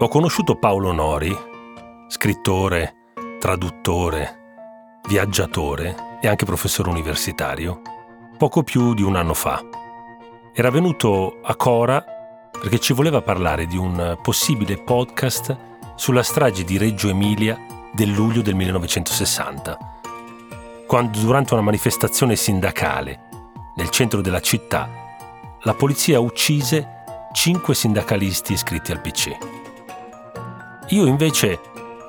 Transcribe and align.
Ho 0.00 0.06
conosciuto 0.06 0.54
Paolo 0.54 0.92
Nori, 0.92 1.36
scrittore, 2.06 2.94
traduttore, 3.40 5.00
viaggiatore 5.08 6.20
e 6.22 6.28
anche 6.28 6.44
professore 6.44 6.88
universitario, 6.88 7.82
poco 8.36 8.62
più 8.62 8.94
di 8.94 9.02
un 9.02 9.16
anno 9.16 9.34
fa. 9.34 9.60
Era 10.54 10.70
venuto 10.70 11.40
a 11.42 11.56
Cora 11.56 12.04
perché 12.52 12.78
ci 12.78 12.92
voleva 12.92 13.22
parlare 13.22 13.66
di 13.66 13.76
un 13.76 14.16
possibile 14.22 14.78
podcast 14.78 15.56
sulla 15.96 16.22
strage 16.22 16.62
di 16.62 16.78
Reggio 16.78 17.08
Emilia 17.08 17.58
del 17.92 18.12
luglio 18.12 18.40
del 18.40 18.54
1960, 18.54 19.78
quando 20.86 21.18
durante 21.18 21.54
una 21.54 21.62
manifestazione 21.64 22.36
sindacale 22.36 23.26
nel 23.74 23.90
centro 23.90 24.20
della 24.20 24.40
città 24.40 24.88
la 25.62 25.74
polizia 25.74 26.20
uccise 26.20 27.02
cinque 27.32 27.74
sindacalisti 27.74 28.52
iscritti 28.52 28.92
al 28.92 29.00
PC. 29.00 29.66
Io 30.90 31.04
invece, 31.04 31.60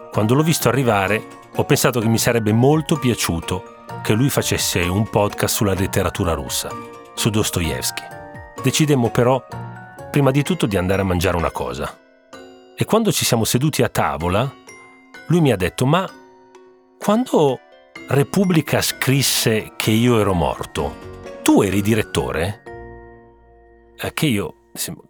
quando 0.09 0.33
l'ho 0.33 0.43
visto 0.43 0.69
arrivare, 0.69 1.21
ho 1.57 1.65
pensato 1.65 1.99
che 1.99 2.07
mi 2.07 2.17
sarebbe 2.17 2.53
molto 2.53 2.95
piaciuto 2.95 3.83
che 4.01 4.13
lui 4.13 4.29
facesse 4.29 4.79
un 4.79 5.09
podcast 5.09 5.53
sulla 5.53 5.73
letteratura 5.73 6.33
russa, 6.33 6.69
su 7.13 7.29
Dostoevsky. 7.29 8.03
Decidemmo 8.63 9.09
però, 9.09 9.45
prima 10.09 10.31
di 10.31 10.43
tutto, 10.43 10.65
di 10.65 10.77
andare 10.77 11.01
a 11.01 11.05
mangiare 11.05 11.35
una 11.35 11.51
cosa. 11.51 11.99
E 12.73 12.85
quando 12.85 13.11
ci 13.11 13.25
siamo 13.25 13.43
seduti 13.43 13.83
a 13.83 13.89
tavola, 13.89 14.49
lui 15.27 15.41
mi 15.41 15.51
ha 15.51 15.57
detto, 15.57 15.85
ma 15.85 16.09
quando 16.97 17.59
Repubblica 18.07 18.81
scrisse 18.81 19.73
che 19.75 19.91
io 19.91 20.21
ero 20.21 20.33
morto, 20.33 20.95
tu 21.43 21.63
eri 21.63 21.81
direttore? 21.81 22.63
Eh, 23.97 24.13
che 24.13 24.25
io... 24.25 24.53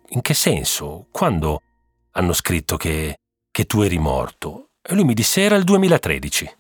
In 0.08 0.22
che 0.22 0.34
senso? 0.34 1.06
Quando 1.12 1.62
hanno 2.14 2.34
scritto 2.34 2.76
che, 2.76 3.19
che 3.52 3.66
tu 3.66 3.82
eri 3.82 3.98
morto? 3.98 4.70
E 4.82 4.96
lui 4.96 5.04
mi 5.04 5.14
disse, 5.14 5.42
era 5.42 5.56
il 5.56 5.64
2013. 5.64 6.56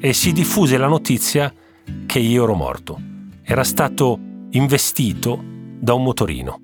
E 0.00 0.12
si 0.12 0.32
diffuse 0.32 0.76
la 0.76 0.86
notizia 0.86 1.52
che 2.06 2.18
io 2.18 2.44
ero 2.44 2.54
morto. 2.54 3.00
Era 3.42 3.64
stato 3.64 4.18
investito 4.50 5.42
da 5.80 5.94
un 5.94 6.02
motorino. 6.02 6.60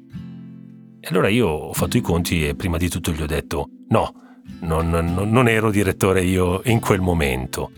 E 1.01 1.09
allora 1.09 1.29
io 1.29 1.49
ho 1.49 1.73
fatto 1.73 1.97
i 1.97 2.01
conti 2.01 2.47
e 2.47 2.55
prima 2.55 2.77
di 2.77 2.89
tutto 2.89 3.11
gli 3.13 3.21
ho 3.21 3.27
detto 3.27 3.69
no, 3.89 4.15
non, 4.61 4.89
non, 4.89 5.29
non 5.31 5.49
ero 5.49 5.71
direttore 5.71 6.23
io 6.23 6.63
in 6.65 6.81
quel 6.81 7.01
momento. 7.01 7.71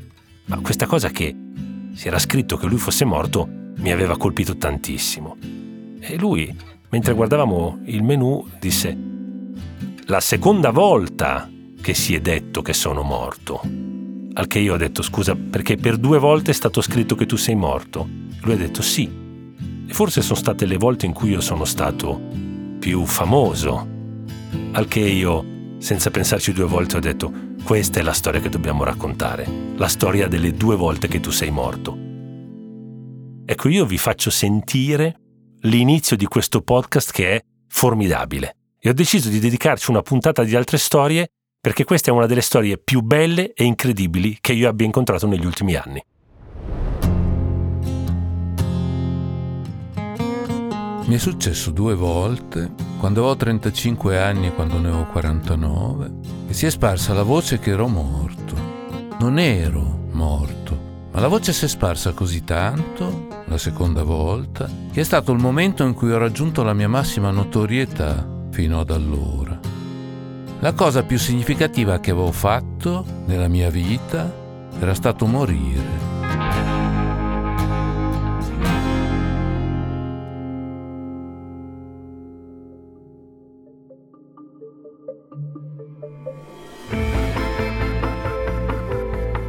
Ma 0.47 0.61
questa 0.61 0.87
cosa 0.87 1.09
che 1.09 1.35
si 1.95 2.07
era 2.07 2.19
scritto 2.19 2.57
che 2.57 2.67
lui 2.67 2.79
fosse 2.79 3.05
morto 3.05 3.49
mi 3.77 3.91
aveva 3.91 4.17
colpito 4.17 4.57
tantissimo. 4.57 5.37
E 5.99 6.17
lui, 6.19 6.55
mentre 6.91 7.15
guardavamo 7.15 7.81
il 7.87 8.03
menù, 8.03 8.47
disse 8.61 9.15
la 10.09 10.21
seconda 10.21 10.71
volta 10.71 11.51
che 11.81 11.93
si 11.93 12.15
è 12.15 12.21
detto 12.21 12.63
che 12.63 12.73
sono 12.73 13.03
morto. 13.03 13.61
Al 14.35 14.47
che 14.47 14.61
io 14.61 14.75
ho 14.75 14.77
detto 14.77 15.03
scusa 15.03 15.35
perché 15.35 15.77
per 15.77 15.97
due 15.97 16.21
volte 16.21 16.53
è 16.53 16.55
stato 16.55 16.81
scritto 16.81 17.17
che 17.17 17.27
tu 17.27 17.35
sei 17.37 17.57
morto. 17.57 18.09
Lui 18.43 18.55
ha 18.55 18.57
detto 18.57 18.83
sì. 18.83 19.11
E 19.89 19.93
forse 19.93 20.23
sono 20.23 20.39
state 20.39 20.65
le 20.65 20.77
volte 20.77 21.07
in 21.07 21.13
cui 21.13 21.31
io 21.31 21.41
sono 21.41 21.65
stato 21.65 22.21
più 22.79 23.05
famoso. 23.05 23.95
Al 24.73 24.87
che 24.87 25.01
io 25.01 25.45
senza 25.79 26.11
pensarci 26.13 26.53
due 26.53 26.67
volte 26.67 26.99
ho 26.99 27.01
detto, 27.01 27.33
questa 27.65 27.99
è 27.99 28.03
la 28.05 28.13
storia 28.13 28.41
che 28.41 28.49
dobbiamo 28.49 28.85
raccontare, 28.85 29.45
la 29.75 29.89
storia 29.89 30.29
delle 30.29 30.53
due 30.53 30.77
volte 30.77 31.09
che 31.09 31.19
tu 31.19 31.31
sei 31.31 31.51
morto. 31.51 31.99
Ecco, 33.45 33.69
io 33.69 33.85
vi 33.85 33.99
faccio 33.99 34.31
sentire 34.31 35.19
l'inizio 35.63 36.17
di 36.17 36.27
questo 36.27 36.63
podcast 36.63 37.11
che 37.11 37.31
è 37.33 37.45
formidabile. 37.67 38.55
E 38.87 38.91
ho 38.91 38.93
deciso 38.93 39.29
di 39.29 39.41
dedicarci 39.41 39.91
una 39.91 40.01
puntata 40.01 40.45
di 40.45 40.55
altre 40.55 40.79
storie 40.79 41.27
perché 41.61 41.83
questa 41.83 42.13
è 42.13 42.15
una 42.15 42.27
delle 42.27 42.41
storie 42.41 42.79
più 42.79 43.01
belle 43.01 43.53
e 43.53 43.65
incredibili 43.65 44.39
che 44.41 44.53
io 44.53 44.69
abbia 44.69 44.87
incontrato 44.87 45.27
negli 45.27 45.45
ultimi 45.45 45.75
anni. 45.75 46.01
Mi 51.05 51.15
è 51.17 51.19
successo 51.19 51.73
due 51.73 51.97
volte, 51.97 52.75
quando 53.01 53.23
avevo 53.23 53.35
35 53.35 54.21
anni 54.21 54.47
e 54.47 54.53
quando 54.55 54.79
ne 54.79 54.91
ho 54.91 55.07
49, 55.07 56.13
e 56.47 56.53
si 56.53 56.67
è 56.67 56.71
sparsa 56.71 57.13
la 57.13 57.25
voce 57.25 57.59
che 57.59 57.71
ero 57.71 57.89
morto. 57.89 58.55
Non 59.19 59.41
ero 59.41 60.07
morto, 60.13 61.09
ma 61.11 61.19
la 61.19 61.27
voce 61.27 61.53
si 61.53 61.65
è 61.65 61.69
sparsa 61.69 62.13
così 62.13 62.45
tanto, 62.45 63.27
la 63.47 63.59
seconda 63.59 64.05
volta, 64.05 64.71
che 64.93 65.01
è 65.01 65.05
stato 65.05 65.33
il 65.33 65.41
momento 65.41 65.83
in 65.83 65.93
cui 65.93 66.13
ho 66.13 66.19
raggiunto 66.19 66.63
la 66.63 66.73
mia 66.73 66.89
massima 66.89 67.33
notorietà 67.33 68.35
fino 68.57 68.81
ad 68.81 68.89
allora. 68.89 69.61
La 70.61 70.73
cosa 70.73 71.03
più 71.03 71.19
significativa 71.19 72.01
che 72.01 72.11
avevo 72.11 72.33
fatto 72.33 73.05
nella 73.27 73.49
mia 73.49 73.69
vita 73.69 74.33
era 74.81 74.95
stato 74.95 75.27
morire. 75.27 76.05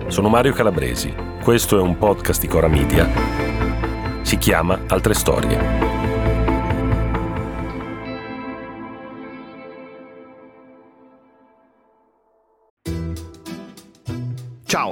Sono 0.09 0.27
Mario 0.27 0.51
Calabresi, 0.51 1.15
questo 1.41 1.77
è 1.77 1.81
un 1.81 1.97
podcast 1.97 2.41
di 2.41 2.47
Cora 2.47 2.67
Media. 2.67 3.09
Si 4.23 4.37
chiama 4.37 4.77
Altre 4.87 5.13
Storie. 5.13 6.16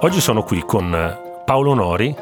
Oggi 0.00 0.20
sono 0.20 0.44
qui 0.44 0.62
con 0.64 1.42
Paolo 1.44 1.74
Nori 1.74 2.14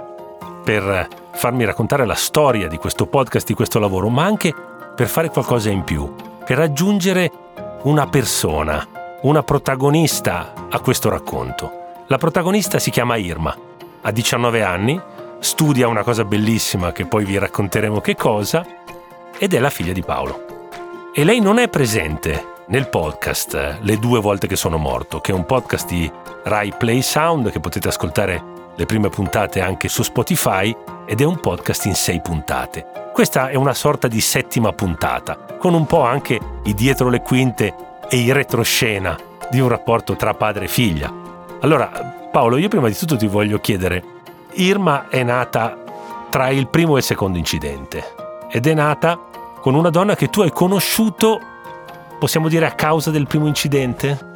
per 0.65 1.09
farmi 1.33 1.63
raccontare 1.67 2.07
la 2.07 2.15
storia 2.15 2.69
di 2.69 2.79
questo 2.79 3.05
podcast, 3.05 3.47
di 3.47 3.53
questo 3.53 3.79
lavoro, 3.79 4.09
ma 4.09 4.25
anche 4.25 4.55
per 4.95 5.09
fare 5.09 5.29
qualcosa 5.29 5.69
in 5.69 5.85
più, 5.85 6.11
per 6.43 6.59
aggiungere 6.59 7.31
una 7.83 8.07
persona, 8.07 8.89
una 9.21 9.43
protagonista 9.43 10.55
a 10.71 10.81
questo 10.81 11.11
racconto. 11.11 11.71
La 12.07 12.17
protagonista 12.17 12.79
si 12.79 12.91
chiama 12.91 13.17
Irma, 13.17 13.55
ha 14.01 14.11
19 14.11 14.63
anni, 14.63 14.99
studia 15.41 15.87
una 15.87 16.03
cosa 16.03 16.25
bellissima 16.25 16.93
che 16.93 17.05
poi 17.05 17.27
vi 17.27 17.37
racconteremo 17.37 18.01
che 18.01 18.17
cosa, 18.17 18.65
ed 19.37 19.53
è 19.53 19.59
la 19.59 19.69
figlia 19.69 19.93
di 19.93 20.03
Paolo. 20.03 20.71
E 21.13 21.25
lei 21.25 21.41
non 21.41 21.59
è 21.59 21.69
presente 21.69 22.55
nel 22.69 22.89
podcast 22.89 23.79
Le 23.81 23.99
due 23.99 24.21
volte 24.21 24.47
che 24.47 24.57
sono 24.57 24.77
morto, 24.77 25.21
che 25.21 25.31
è 25.31 25.35
un 25.35 25.47
podcast 25.47 25.87
di 25.87 26.11
Rai 26.45 26.73
Play 26.77 27.01
Sound 27.03 27.51
che 27.51 27.61
potete 27.61 27.89
ascoltare 27.89 28.55
le 28.75 28.87
prime 28.87 29.09
puntate 29.09 29.61
anche 29.61 29.89
su 29.89 30.03
Spotify 30.03 30.77
ed 31.07 31.21
è 31.21 31.25
un 31.25 31.39
podcast 31.39 31.87
in 31.87 31.95
sei 31.95 32.21
puntate. 32.21 33.11
Questa 33.13 33.49
è 33.49 33.55
una 33.55 33.73
sorta 33.73 34.09
di 34.09 34.21
settima 34.21 34.73
puntata, 34.73 35.39
con 35.59 35.75
un 35.75 35.87
po' 35.87 36.03
anche 36.03 36.39
i 36.65 36.75
dietro 36.75 37.09
le 37.09 37.23
quinte 37.23 37.75
e 38.09 38.17
i 38.17 38.33
retroscena 38.33 39.17
di 39.49 39.61
un 39.61 39.69
rapporto 39.69 40.17
tra 40.17 40.35
padre 40.35 40.65
e 40.65 40.69
figlia. 40.69 41.13
Allora, 41.61 42.29
Paolo, 42.31 42.57
io 42.57 42.69
prima 42.69 42.89
di 42.89 42.97
tutto 42.97 43.17
ti 43.17 43.27
voglio 43.27 43.61
chiedere, 43.61 44.03
Irma 44.55 45.09
è 45.09 45.23
nata 45.23 45.77
tra 46.31 46.49
il 46.51 46.67
primo 46.67 46.97
e 46.97 46.99
il 46.99 47.05
secondo 47.05 47.39
incidente 47.39 48.15
ed 48.51 48.67
è 48.67 48.75
nata 48.75 49.19
con 49.61 49.75
una 49.75 49.91
donna 49.91 50.15
che 50.15 50.29
tu 50.29 50.43
hai 50.43 50.51
conosciuto, 50.51 51.41
possiamo 52.19 52.49
dire, 52.49 52.67
a 52.67 52.75
causa 52.75 53.11
del 53.11 53.27
primo 53.27 53.47
incidente? 53.47 54.35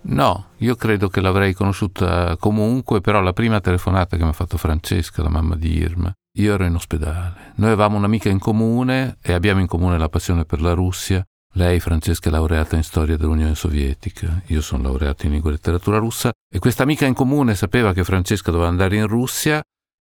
No, 0.00 0.50
io 0.58 0.74
credo 0.76 1.08
che 1.08 1.20
l'avrei 1.20 1.52
conosciuta 1.52 2.36
comunque, 2.36 3.00
però 3.00 3.20
la 3.20 3.32
prima 3.32 3.60
telefonata 3.60 4.16
che 4.16 4.22
mi 4.22 4.30
ha 4.30 4.34
fatto 4.34 4.56
Francesca, 4.56 5.22
la 5.22 5.28
mamma 5.28 5.56
di 5.56 5.76
Irma, 5.76 6.12
io 6.38 6.54
ero 6.54 6.64
in 6.64 6.74
ospedale. 6.74 7.52
Noi 7.56 7.70
avevamo 7.70 7.96
un'amica 7.96 8.28
in 8.28 8.38
comune 8.38 9.18
e 9.20 9.32
abbiamo 9.32 9.60
in 9.60 9.66
comune 9.66 9.98
la 9.98 10.08
passione 10.08 10.44
per 10.44 10.60
la 10.60 10.72
Russia. 10.72 11.22
Lei, 11.54 11.80
Francesca, 11.80 12.28
è 12.28 12.32
laureata 12.32 12.76
in 12.76 12.84
storia 12.84 13.16
dell'Unione 13.16 13.54
Sovietica, 13.54 14.42
io 14.46 14.60
sono 14.60 14.84
laureato 14.84 15.26
in 15.26 15.32
lingua 15.32 15.50
e 15.50 15.54
letteratura 15.54 15.98
russa 15.98 16.30
e 16.50 16.58
questa 16.58 16.84
amica 16.84 17.06
in 17.06 17.14
comune 17.14 17.54
sapeva 17.54 17.92
che 17.92 18.04
Francesca 18.04 18.50
doveva 18.50 18.68
andare 18.68 18.96
in 18.96 19.06
Russia 19.06 19.60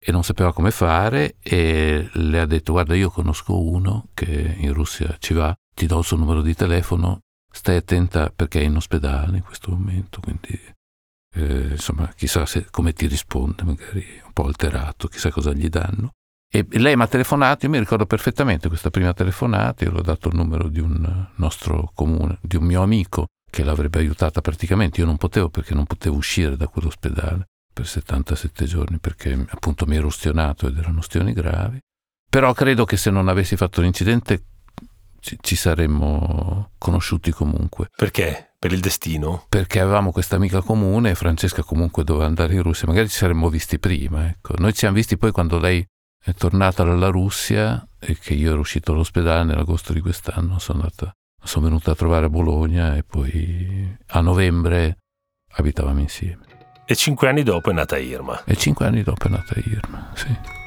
e 0.04 0.12
non 0.12 0.24
sapeva 0.24 0.52
come 0.52 0.70
fare 0.70 1.36
e 1.40 2.08
le 2.12 2.40
ha 2.40 2.46
detto 2.46 2.72
guarda 2.72 2.94
io 2.94 3.10
conosco 3.10 3.60
uno 3.60 4.08
che 4.14 4.56
in 4.58 4.72
Russia 4.72 5.14
ci 5.18 5.34
va 5.34 5.54
ti 5.74 5.86
do 5.86 5.98
il 5.98 6.04
suo 6.04 6.16
numero 6.16 6.42
di 6.42 6.54
telefono, 6.54 7.20
stai 7.50 7.76
attenta 7.76 8.30
perché 8.34 8.60
è 8.60 8.64
in 8.64 8.76
ospedale 8.76 9.36
in 9.38 9.42
questo 9.42 9.70
momento, 9.70 10.20
quindi 10.20 10.58
eh, 11.34 11.68
insomma 11.70 12.12
chissà 12.14 12.46
se, 12.46 12.66
come 12.70 12.92
ti 12.92 13.06
risponde, 13.06 13.62
magari 13.62 14.20
un 14.24 14.32
po' 14.32 14.44
alterato, 14.44 15.08
chissà 15.08 15.30
cosa 15.30 15.52
gli 15.52 15.68
danno. 15.68 16.10
E 16.54 16.66
lei 16.72 16.96
mi 16.96 17.02
ha 17.02 17.06
telefonato, 17.06 17.64
io 17.64 17.72
mi 17.72 17.78
ricordo 17.78 18.04
perfettamente 18.04 18.68
questa 18.68 18.90
prima 18.90 19.14
telefonata, 19.14 19.84
io 19.84 19.92
le 19.92 19.98
ho 20.00 20.02
dato 20.02 20.28
il 20.28 20.36
numero 20.36 20.68
di 20.68 20.80
un 20.80 21.26
nostro 21.36 21.90
comune, 21.94 22.38
di 22.42 22.56
un 22.56 22.64
mio 22.64 22.82
amico 22.82 23.28
che 23.50 23.64
l'avrebbe 23.64 23.98
aiutata 23.98 24.42
praticamente, 24.42 25.00
io 25.00 25.06
non 25.06 25.16
potevo 25.16 25.48
perché 25.48 25.72
non 25.72 25.86
potevo 25.86 26.16
uscire 26.16 26.56
da 26.56 26.68
quell'ospedale 26.68 27.46
per 27.72 27.86
77 27.86 28.66
giorni 28.66 28.98
perché 28.98 29.46
appunto 29.48 29.86
mi 29.86 29.96
ero 29.96 30.06
ustionato 30.06 30.66
ed 30.66 30.76
erano 30.76 30.98
ustioni 30.98 31.32
gravi. 31.32 31.78
Però 32.28 32.52
credo 32.52 32.84
che 32.84 32.96
se 32.96 33.10
non 33.10 33.28
avessi 33.28 33.56
fatto 33.56 33.80
l'incidente 33.80 34.42
ci, 35.22 35.38
ci 35.40 35.56
saremmo 35.56 36.72
conosciuti 36.78 37.30
comunque. 37.30 37.88
Perché? 37.96 38.54
Per 38.58 38.72
il 38.72 38.80
destino? 38.80 39.46
Perché 39.48 39.80
avevamo 39.80 40.12
questa 40.12 40.36
amica 40.36 40.60
comune 40.60 41.10
e 41.10 41.14
Francesca 41.14 41.62
comunque 41.62 42.04
doveva 42.04 42.26
andare 42.26 42.54
in 42.54 42.62
Russia, 42.62 42.86
magari 42.86 43.08
ci 43.08 43.16
saremmo 43.16 43.48
visti 43.48 43.78
prima. 43.78 44.26
Ecco. 44.26 44.54
Noi 44.58 44.72
ci 44.72 44.78
siamo 44.78 44.96
visti 44.96 45.16
poi 45.16 45.30
quando 45.30 45.58
lei 45.58 45.84
è 46.22 46.34
tornata 46.34 46.84
dalla 46.84 47.08
Russia 47.08 47.86
e 47.98 48.18
che 48.18 48.34
io 48.34 48.50
ero 48.50 48.60
uscito 48.60 48.92
dall'ospedale 48.92 49.44
nell'agosto 49.44 49.92
di 49.92 50.00
quest'anno, 50.00 50.58
sono, 50.58 50.80
andata, 50.80 51.12
sono 51.42 51.64
venuto 51.64 51.90
a 51.90 51.94
trovare 51.94 52.26
a 52.26 52.30
Bologna 52.30 52.96
e 52.96 53.04
poi 53.04 53.96
a 54.08 54.20
novembre 54.20 54.98
abitavamo 55.54 56.00
insieme. 56.00 56.44
E 56.84 56.96
cinque 56.96 57.28
anni 57.28 57.42
dopo 57.42 57.70
è 57.70 57.72
nata 57.72 57.96
Irma. 57.96 58.42
E 58.44 58.56
cinque 58.56 58.86
anni 58.86 59.02
dopo 59.02 59.26
è 59.26 59.30
nata 59.30 59.54
Irma, 59.56 60.10
sì. 60.14 60.60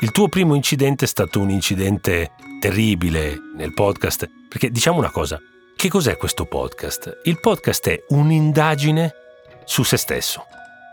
Il 0.00 0.12
tuo 0.12 0.28
primo 0.28 0.54
incidente 0.54 1.06
è 1.06 1.08
stato 1.08 1.40
un 1.40 1.50
incidente 1.50 2.30
terribile 2.60 3.36
nel 3.56 3.74
podcast, 3.74 4.30
perché 4.48 4.70
diciamo 4.70 4.98
una 4.98 5.10
cosa, 5.10 5.40
che 5.74 5.88
cos'è 5.88 6.16
questo 6.16 6.44
podcast? 6.44 7.22
Il 7.24 7.40
podcast 7.40 7.88
è 7.88 8.04
un'indagine 8.10 9.12
su 9.64 9.82
se 9.82 9.96
stesso, 9.96 10.46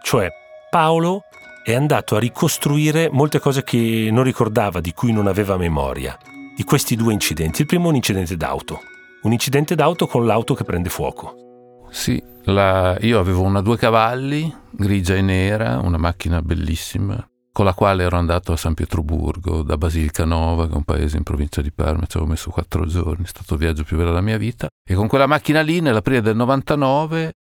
cioè 0.04 0.28
Paolo 0.72 1.25
è 1.63 1.75
andato 1.75 2.16
a 2.16 2.19
ricostruire 2.19 3.10
molte 3.12 3.38
cose 3.38 3.63
che 3.63 4.10
non 4.12 4.24
ricordava, 4.24 4.80
di 4.80 4.92
cui 4.92 5.12
non 5.12 5.28
aveva 5.28 5.56
memoria, 5.56 6.18
di 6.56 6.63
questi 6.63 6.96
due 6.96 7.13
incidenti. 7.13 7.62
Il 7.62 7.68
primo 7.68 7.86
è 7.86 7.90
un 7.90 7.96
incidente 7.98 8.36
d'auto, 8.36 8.80
un 9.22 9.31
incidente 9.31 9.75
d'auto 9.75 10.08
con 10.08 10.25
l'auto 10.25 10.56
che 10.56 10.63
prende 10.63 10.90
fuoco. 10.90 11.86
Sì, 11.92 12.19
la, 12.46 12.98
io 13.01 13.19
avevo 13.19 13.44
una 13.44 13.62
due 13.62 13.78
cavalli, 13.78 14.51
grigia 14.72 15.13
e 15.13 15.22
nera, 15.22 15.78
una 15.78 15.98
macchina 15.98 16.42
bellissima, 16.42 17.24
con 17.56 17.63
la 17.63 17.74
quale 17.74 18.04
ero 18.04 18.18
andato 18.18 18.52
a 18.52 18.57
San 18.57 18.74
Pietroburgo, 18.74 19.63
da 19.63 19.78
Basilcanova, 19.78 20.68
che 20.68 20.74
è 20.74 20.75
un 20.75 20.84
paese 20.84 21.16
in 21.16 21.24
provincia 21.24 21.62
di 21.62 21.72
Parma, 21.72 22.06
ci 22.06 22.18
avevo 22.18 22.31
messo 22.31 22.52
quattro 22.52 22.86
giorni, 22.86 23.24
è 23.24 23.28
stato 23.28 23.54
il 23.54 23.62
viaggio 23.62 23.86
più 23.86 23.96
bello 23.96 24.10
della 24.10 24.19
mia 24.19 24.38
vita, 24.38 24.68
e 24.86 24.94
con 24.94 25.07
quella 25.07 25.25
macchina 25.25 25.62
lì, 25.62 25.80
nell'aprile 25.80 26.19
del 26.19 26.36
99, 26.36 27.31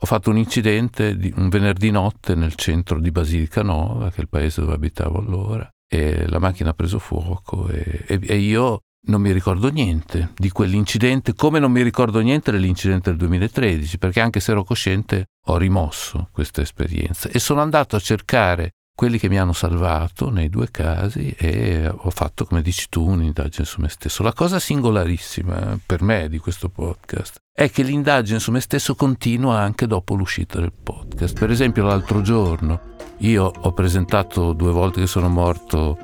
ho 0.00 0.06
fatto 0.06 0.30
un 0.30 0.36
incidente 0.36 1.16
di, 1.16 1.34
un 1.34 1.48
venerdì 1.48 1.90
notte 1.90 2.36
nel 2.36 2.54
centro 2.54 3.00
di 3.00 3.10
Basilicanova, 3.10 4.10
che 4.10 4.18
è 4.18 4.20
il 4.20 4.28
paese 4.28 4.60
dove 4.60 4.74
abitavo 4.74 5.18
allora, 5.18 5.68
e 5.88 6.28
la 6.28 6.38
macchina 6.38 6.70
ha 6.70 6.74
preso 6.74 7.00
fuoco 7.00 7.66
e, 7.66 8.04
e, 8.06 8.20
e 8.22 8.36
io 8.36 8.82
non 9.08 9.20
mi 9.20 9.32
ricordo 9.32 9.70
niente 9.72 10.34
di 10.36 10.50
quell'incidente, 10.50 11.34
come 11.34 11.58
non 11.58 11.72
mi 11.72 11.82
ricordo 11.82 12.20
niente 12.20 12.52
dell'incidente 12.52 13.10
del 13.10 13.18
2013, 13.18 13.98
perché 13.98 14.20
anche 14.20 14.38
se 14.38 14.52
ero 14.52 14.62
cosciente 14.62 15.30
ho 15.46 15.56
rimosso 15.56 16.28
questa 16.30 16.60
esperienza. 16.60 17.28
E 17.28 17.40
sono 17.40 17.60
andato 17.60 17.96
a 17.96 18.00
cercare 18.00 18.74
quelli 18.98 19.20
che 19.20 19.28
mi 19.28 19.38
hanno 19.38 19.52
salvato 19.52 20.28
nei 20.28 20.48
due 20.48 20.72
casi 20.72 21.32
e 21.38 21.88
ho 21.88 22.10
fatto, 22.10 22.44
come 22.44 22.62
dici 22.62 22.86
tu, 22.88 23.06
un'indagine 23.08 23.64
su 23.64 23.80
me 23.80 23.88
stesso. 23.88 24.24
La 24.24 24.32
cosa 24.32 24.58
singolarissima 24.58 25.78
per 25.86 26.02
me 26.02 26.28
di 26.28 26.38
questo 26.38 26.68
podcast 26.68 27.40
è 27.52 27.70
che 27.70 27.84
l'indagine 27.84 28.40
su 28.40 28.50
me 28.50 28.58
stesso 28.58 28.96
continua 28.96 29.60
anche 29.60 29.86
dopo 29.86 30.16
l'uscita 30.16 30.58
del 30.58 30.72
podcast. 30.72 31.38
Per 31.38 31.48
esempio 31.48 31.84
l'altro 31.84 32.22
giorno 32.22 32.96
io 33.18 33.52
ho 33.56 33.72
presentato 33.72 34.52
due 34.52 34.72
volte 34.72 35.02
che 35.02 35.06
sono 35.06 35.28
morto 35.28 35.96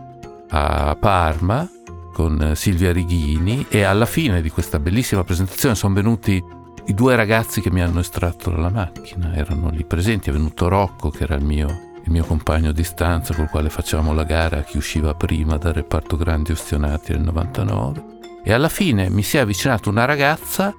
a 0.51 0.95
Parma 0.95 1.69
con 2.13 2.53
Silvia 2.55 2.93
Righini 2.93 3.67
e 3.71 3.83
alla 3.83 4.07
fine 4.07 4.41
di 4.41 4.51
questa 4.51 4.79
bellissima 4.79 5.25
presentazione 5.25 5.75
sono 5.75 5.95
venuti 5.95 6.41
i 6.87 6.95
due 6.95 7.17
ragazzi 7.17 7.61
che 7.61 7.73
mi 7.73 7.83
hanno 7.83 7.99
estratto 7.99 8.51
dalla 8.51 8.71
macchina, 8.71 9.35
erano 9.35 9.71
lì 9.71 9.85
presenti, 9.85 10.31
è 10.31 10.33
venuto 10.33 10.69
Rocco 10.69 11.11
che 11.11 11.25
era 11.25 11.35
il 11.35 11.45
mio 11.45 11.93
il 12.05 12.11
mio 12.11 12.25
compagno 12.25 12.73
di 12.73 12.85
stanza 12.85 13.35
col 13.35 13.49
quale 13.49 13.71
facevamo 13.71 14.13
la 14.13 14.25
gara 14.25 14.59
a 14.59 14.63
chi 14.63 14.77
usciva 14.77 15.15
prima 15.15 15.57
dal 15.57 15.73
reparto 15.73 16.17
grandi 16.17 16.53
ustionati 16.53 17.13
nel 17.13 17.23
99 17.23 18.05
e 18.45 18.53
alla 18.53 18.69
fine 18.69 19.09
mi 19.09 19.23
si 19.23 19.39
è 19.39 19.41
avvicinata 19.41 19.89
una 19.89 20.05
ragazza 20.05 20.75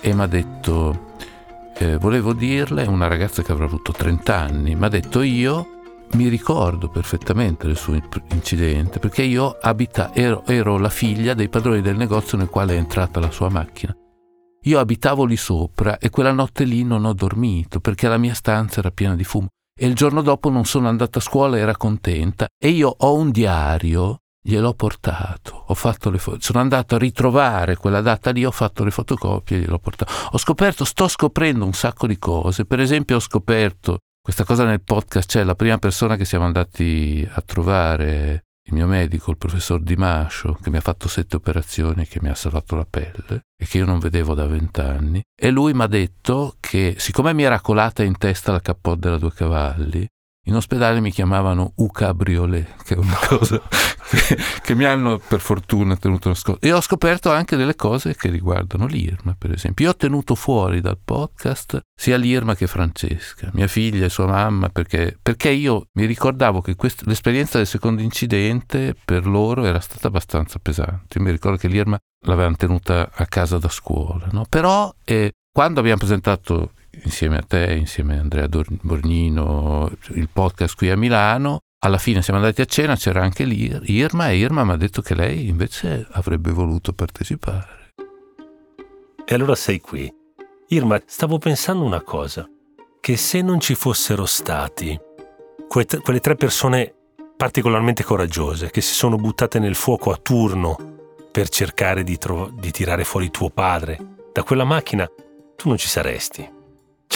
e 0.00 0.14
mi 0.14 0.22
ha 0.22 0.26
detto 0.26 1.14
eh, 1.78 1.96
volevo 1.98 2.32
dirle 2.32 2.84
una 2.84 3.06
ragazza 3.06 3.42
che 3.42 3.52
avrà 3.52 3.64
avuto 3.64 3.92
30 3.92 4.36
anni 4.36 4.74
mi 4.74 4.84
ha 4.84 4.88
detto 4.88 5.22
io 5.22 5.70
mi 6.12 6.28
ricordo 6.28 6.88
perfettamente 6.88 7.66
del 7.66 7.76
suo 7.76 8.00
incidente 8.30 8.98
perché 8.98 9.22
io 9.22 9.56
abita, 9.60 10.14
ero, 10.14 10.44
ero 10.46 10.78
la 10.78 10.88
figlia 10.88 11.34
dei 11.34 11.48
padroni 11.48 11.80
del 11.80 11.96
negozio 11.96 12.38
nel 12.38 12.48
quale 12.48 12.74
è 12.74 12.78
entrata 12.78 13.18
la 13.18 13.30
sua 13.30 13.48
macchina. 13.48 13.94
Io 14.62 14.78
abitavo 14.78 15.24
lì 15.24 15.36
sopra 15.36 15.98
e 15.98 16.08
quella 16.10 16.32
notte 16.32 16.64
lì 16.64 16.84
non 16.84 17.04
ho 17.04 17.12
dormito 17.12 17.80
perché 17.80 18.08
la 18.08 18.18
mia 18.18 18.34
stanza 18.34 18.80
era 18.80 18.90
piena 18.90 19.16
di 19.16 19.24
fumo 19.24 19.48
e 19.78 19.86
il 19.86 19.94
giorno 19.94 20.22
dopo 20.22 20.48
non 20.48 20.64
sono 20.64 20.88
andata 20.88 21.18
a 21.18 21.22
scuola, 21.22 21.58
era 21.58 21.76
contenta 21.76 22.46
e 22.58 22.68
io 22.68 22.94
ho 22.96 23.14
un 23.14 23.30
diario, 23.30 24.22
gliel'ho 24.40 24.72
portato, 24.72 25.64
ho 25.66 25.74
fatto 25.74 26.08
le 26.08 26.18
fo- 26.18 26.36
sono 26.40 26.60
andato 26.60 26.94
a 26.94 26.98
ritrovare 26.98 27.76
quella 27.76 28.00
data 28.00 28.30
lì, 28.30 28.44
ho 28.44 28.50
fatto 28.50 28.84
le 28.84 28.90
fotocopie, 28.90 29.58
gliel'ho 29.58 29.78
portato. 29.78 30.12
Ho 30.30 30.38
scoperto, 30.38 30.84
sto 30.84 31.08
scoprendo 31.08 31.64
un 31.64 31.74
sacco 31.74 32.06
di 32.06 32.16
cose, 32.18 32.64
per 32.64 32.80
esempio 32.80 33.16
ho 33.16 33.20
scoperto 33.20 33.98
questa 34.22 34.44
cosa 34.44 34.64
nel 34.64 34.82
podcast, 34.82 35.28
c'è 35.28 35.44
la 35.44 35.54
prima 35.54 35.78
persona 35.78 36.16
che 36.16 36.24
siamo 36.24 36.46
andati 36.46 37.28
a 37.30 37.40
trovare 37.42 38.45
il 38.68 38.74
mio 38.74 38.86
medico, 38.86 39.30
il 39.30 39.36
professor 39.36 39.80
Di 39.80 39.96
Mascio, 39.96 40.58
che 40.60 40.70
mi 40.70 40.76
ha 40.78 40.80
fatto 40.80 41.08
sette 41.08 41.36
operazioni 41.36 42.06
che 42.06 42.18
mi 42.20 42.28
ha 42.28 42.34
salvato 42.34 42.74
la 42.74 42.86
pelle 42.88 43.46
e 43.56 43.64
che 43.66 43.78
io 43.78 43.86
non 43.86 43.98
vedevo 43.98 44.34
da 44.34 44.46
vent'anni, 44.46 45.22
e 45.34 45.50
lui 45.50 45.72
mi 45.72 45.82
ha 45.82 45.86
detto 45.86 46.56
che 46.58 46.96
siccome 46.98 47.32
mi 47.32 47.44
era 47.44 47.60
colata 47.60 48.02
in 48.02 48.18
testa 48.18 48.52
la 48.52 48.60
cappotta 48.60 49.06
della 49.06 49.18
due 49.18 49.32
cavalli, 49.32 50.06
in 50.48 50.54
ospedale 50.54 51.00
mi 51.00 51.10
chiamavano 51.10 51.72
U 51.76 51.90
Cabriolet, 51.90 52.82
che 52.84 52.94
è 52.94 52.98
una 52.98 53.18
cosa 53.26 53.60
che, 54.08 54.38
che 54.62 54.74
mi 54.74 54.84
hanno 54.84 55.18
per 55.18 55.40
fortuna 55.40 55.96
tenuto 55.96 56.28
nascosto. 56.28 56.64
E 56.64 56.72
ho 56.72 56.80
scoperto 56.80 57.32
anche 57.32 57.56
delle 57.56 57.74
cose 57.74 58.14
che 58.14 58.30
riguardano 58.30 58.86
l'Irma, 58.86 59.34
per 59.36 59.50
esempio. 59.50 59.86
Io 59.86 59.90
ho 59.90 59.96
tenuto 59.96 60.36
fuori 60.36 60.80
dal 60.80 60.98
podcast 61.02 61.80
sia 61.94 62.16
l'Irma 62.16 62.54
che 62.54 62.68
Francesca, 62.68 63.50
mia 63.54 63.66
figlia 63.66 64.06
e 64.06 64.08
sua 64.08 64.26
mamma, 64.26 64.68
perché, 64.68 65.18
perché 65.20 65.50
io 65.50 65.88
mi 65.94 66.04
ricordavo 66.04 66.60
che 66.60 66.76
quest- 66.76 67.06
l'esperienza 67.06 67.58
del 67.58 67.66
secondo 67.66 68.02
incidente 68.02 68.94
per 69.04 69.26
loro 69.26 69.64
era 69.64 69.80
stata 69.80 70.06
abbastanza 70.06 70.60
pesante. 70.60 71.18
Io 71.18 71.24
mi 71.24 71.32
ricordo 71.32 71.56
che 71.56 71.68
l'Irma 71.68 71.98
l'avevano 72.24 72.56
tenuta 72.56 73.10
a 73.12 73.26
casa 73.26 73.58
da 73.58 73.68
scuola, 73.68 74.28
no? 74.30 74.46
però 74.48 74.94
eh, 75.04 75.32
quando 75.50 75.80
abbiamo 75.80 75.98
presentato 75.98 76.72
insieme 77.02 77.36
a 77.36 77.42
te, 77.42 77.74
insieme 77.74 78.16
a 78.16 78.20
Andrea 78.20 78.48
Borgnino, 78.48 79.90
il 80.14 80.28
podcast 80.32 80.76
qui 80.76 80.90
a 80.90 80.96
Milano. 80.96 81.60
Alla 81.78 81.98
fine 81.98 82.22
siamo 82.22 82.40
andati 82.40 82.60
a 82.62 82.64
cena, 82.64 82.96
c'era 82.96 83.22
anche 83.22 83.44
lì 83.44 83.70
Irma 83.84 84.30
e 84.30 84.38
Irma 84.38 84.64
mi 84.64 84.72
ha 84.72 84.76
detto 84.76 85.02
che 85.02 85.14
lei 85.14 85.48
invece 85.48 86.06
avrebbe 86.12 86.50
voluto 86.50 86.92
partecipare. 86.92 87.92
E 89.24 89.34
allora 89.34 89.54
sei 89.54 89.80
qui. 89.80 90.12
Irma, 90.68 91.00
stavo 91.06 91.38
pensando 91.38 91.84
una 91.84 92.02
cosa, 92.02 92.48
che 93.00 93.16
se 93.16 93.40
non 93.40 93.60
ci 93.60 93.74
fossero 93.74 94.26
stati 94.26 94.98
que- 95.68 95.86
quelle 96.02 96.20
tre 96.20 96.34
persone 96.34 96.92
particolarmente 97.36 98.02
coraggiose 98.02 98.70
che 98.70 98.80
si 98.80 98.94
sono 98.94 99.16
buttate 99.16 99.58
nel 99.58 99.74
fuoco 99.74 100.10
a 100.10 100.16
turno 100.16 100.76
per 101.30 101.48
cercare 101.50 102.02
di, 102.02 102.16
tro- 102.16 102.50
di 102.52 102.70
tirare 102.70 103.04
fuori 103.04 103.30
tuo 103.30 103.50
padre 103.50 103.98
da 104.32 104.42
quella 104.42 104.64
macchina, 104.64 105.06
tu 105.54 105.68
non 105.68 105.76
ci 105.76 105.88
saresti. 105.88 106.55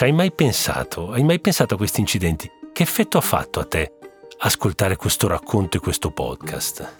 Ci 0.00 0.06
hai 0.06 0.12
mai 0.12 0.32
pensato? 0.32 1.10
Hai 1.10 1.22
mai 1.22 1.40
pensato 1.40 1.74
a 1.74 1.76
questi 1.76 2.00
incidenti? 2.00 2.50
Che 2.72 2.82
effetto 2.82 3.18
ha 3.18 3.20
fatto 3.20 3.60
a 3.60 3.66
te 3.66 3.92
ascoltare 4.38 4.96
questo 4.96 5.28
racconto 5.28 5.76
e 5.76 5.80
questo 5.80 6.10
podcast? 6.10 6.96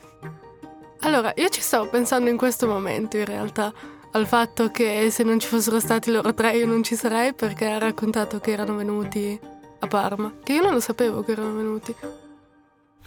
Allora, 1.01 1.33
io 1.37 1.49
ci 1.49 1.63
stavo 1.63 1.89
pensando 1.89 2.29
in 2.29 2.37
questo 2.37 2.67
momento 2.67 3.17
in 3.17 3.25
realtà 3.25 3.73
al 4.11 4.27
fatto 4.27 4.71
che 4.71 5.09
se 5.11 5.23
non 5.23 5.41
ci 5.41 5.49
fossero 5.49 5.81
stati 5.81 6.11
loro 6.11 6.35
tre 6.35 6.55
io 6.55 6.67
non 6.67 6.83
ci 6.83 6.95
sarei 6.95 7.33
perché 7.33 7.65
ha 7.71 7.79
raccontato 7.79 8.39
che 8.39 8.51
erano 8.51 8.75
venuti 8.75 9.41
a 9.79 9.87
Parma, 9.87 10.35
che 10.45 10.53
io 10.53 10.61
non 10.61 10.75
lo 10.75 10.81
sapevo 10.81 11.23
che 11.23 11.33
erano 11.33 11.55
venuti 11.55 11.97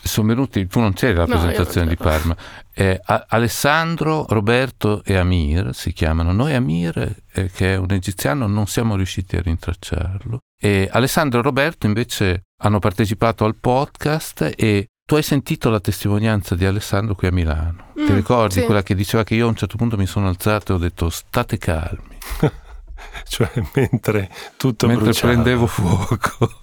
sono 0.02 0.28
venuti, 0.28 0.66
tu 0.68 0.80
non 0.80 0.94
c'eri 0.94 1.14
alla 1.14 1.26
no, 1.26 1.40
presentazione 1.40 1.88
di 1.88 1.96
Parma, 1.98 2.36
eh, 2.74 3.00
Alessandro, 3.28 4.26
Roberto 4.28 5.04
e 5.04 5.16
Amir 5.16 5.70
si 5.74 5.94
chiamano. 5.94 6.32
Noi 6.32 6.54
Amir, 6.54 7.16
eh, 7.32 7.50
che 7.52 7.74
è 7.74 7.78
un 7.78 7.92
egiziano, 7.92 8.48
non 8.48 8.68
siamo 8.68 8.96
riusciti 8.96 9.36
a 9.36 9.42
rintracciarlo. 9.42 10.40
E 10.60 10.90
Alessandro 10.92 11.40
e 11.40 11.44
Roberto 11.44 11.86
invece 11.86 12.44
hanno 12.62 12.80
partecipato 12.80 13.46
al 13.46 13.56
podcast 13.56 14.54
e 14.56 14.88
tu 15.06 15.14
tu 15.14 15.16
hai 15.16 15.24
sentito 15.24 15.70
la 15.70 15.80
testimonianza 15.82 16.56
di 16.56 16.66
Alessandro 16.66 17.14
qui 17.14 17.28
a 17.28 17.32
Milano. 17.32 17.92
Mm, 18.00 18.06
Ti 18.06 18.14
ricordi 18.14 18.60
sì. 18.62 18.66
quella 18.66 18.84
che 18.84 18.96
diceva 18.96 19.24
che 19.24 19.36
io 19.36 19.46
a 19.46 19.50
un 19.50 19.56
certo 19.56 19.76
punto 19.76 19.98
mi 19.98 20.06
sono 20.06 20.28
alzato 20.28 20.72
e 20.72 20.76
ho 20.76 20.80
detto 20.80 21.10
state 21.10 21.58
calmi, 21.58 22.18
Cioè, 23.28 23.52
mentre 23.76 24.30
tutto 24.56 24.88
mentre 24.88 25.06
bruciava. 25.06 25.34
prendevo 25.34 25.68
fuoco. 25.68 26.62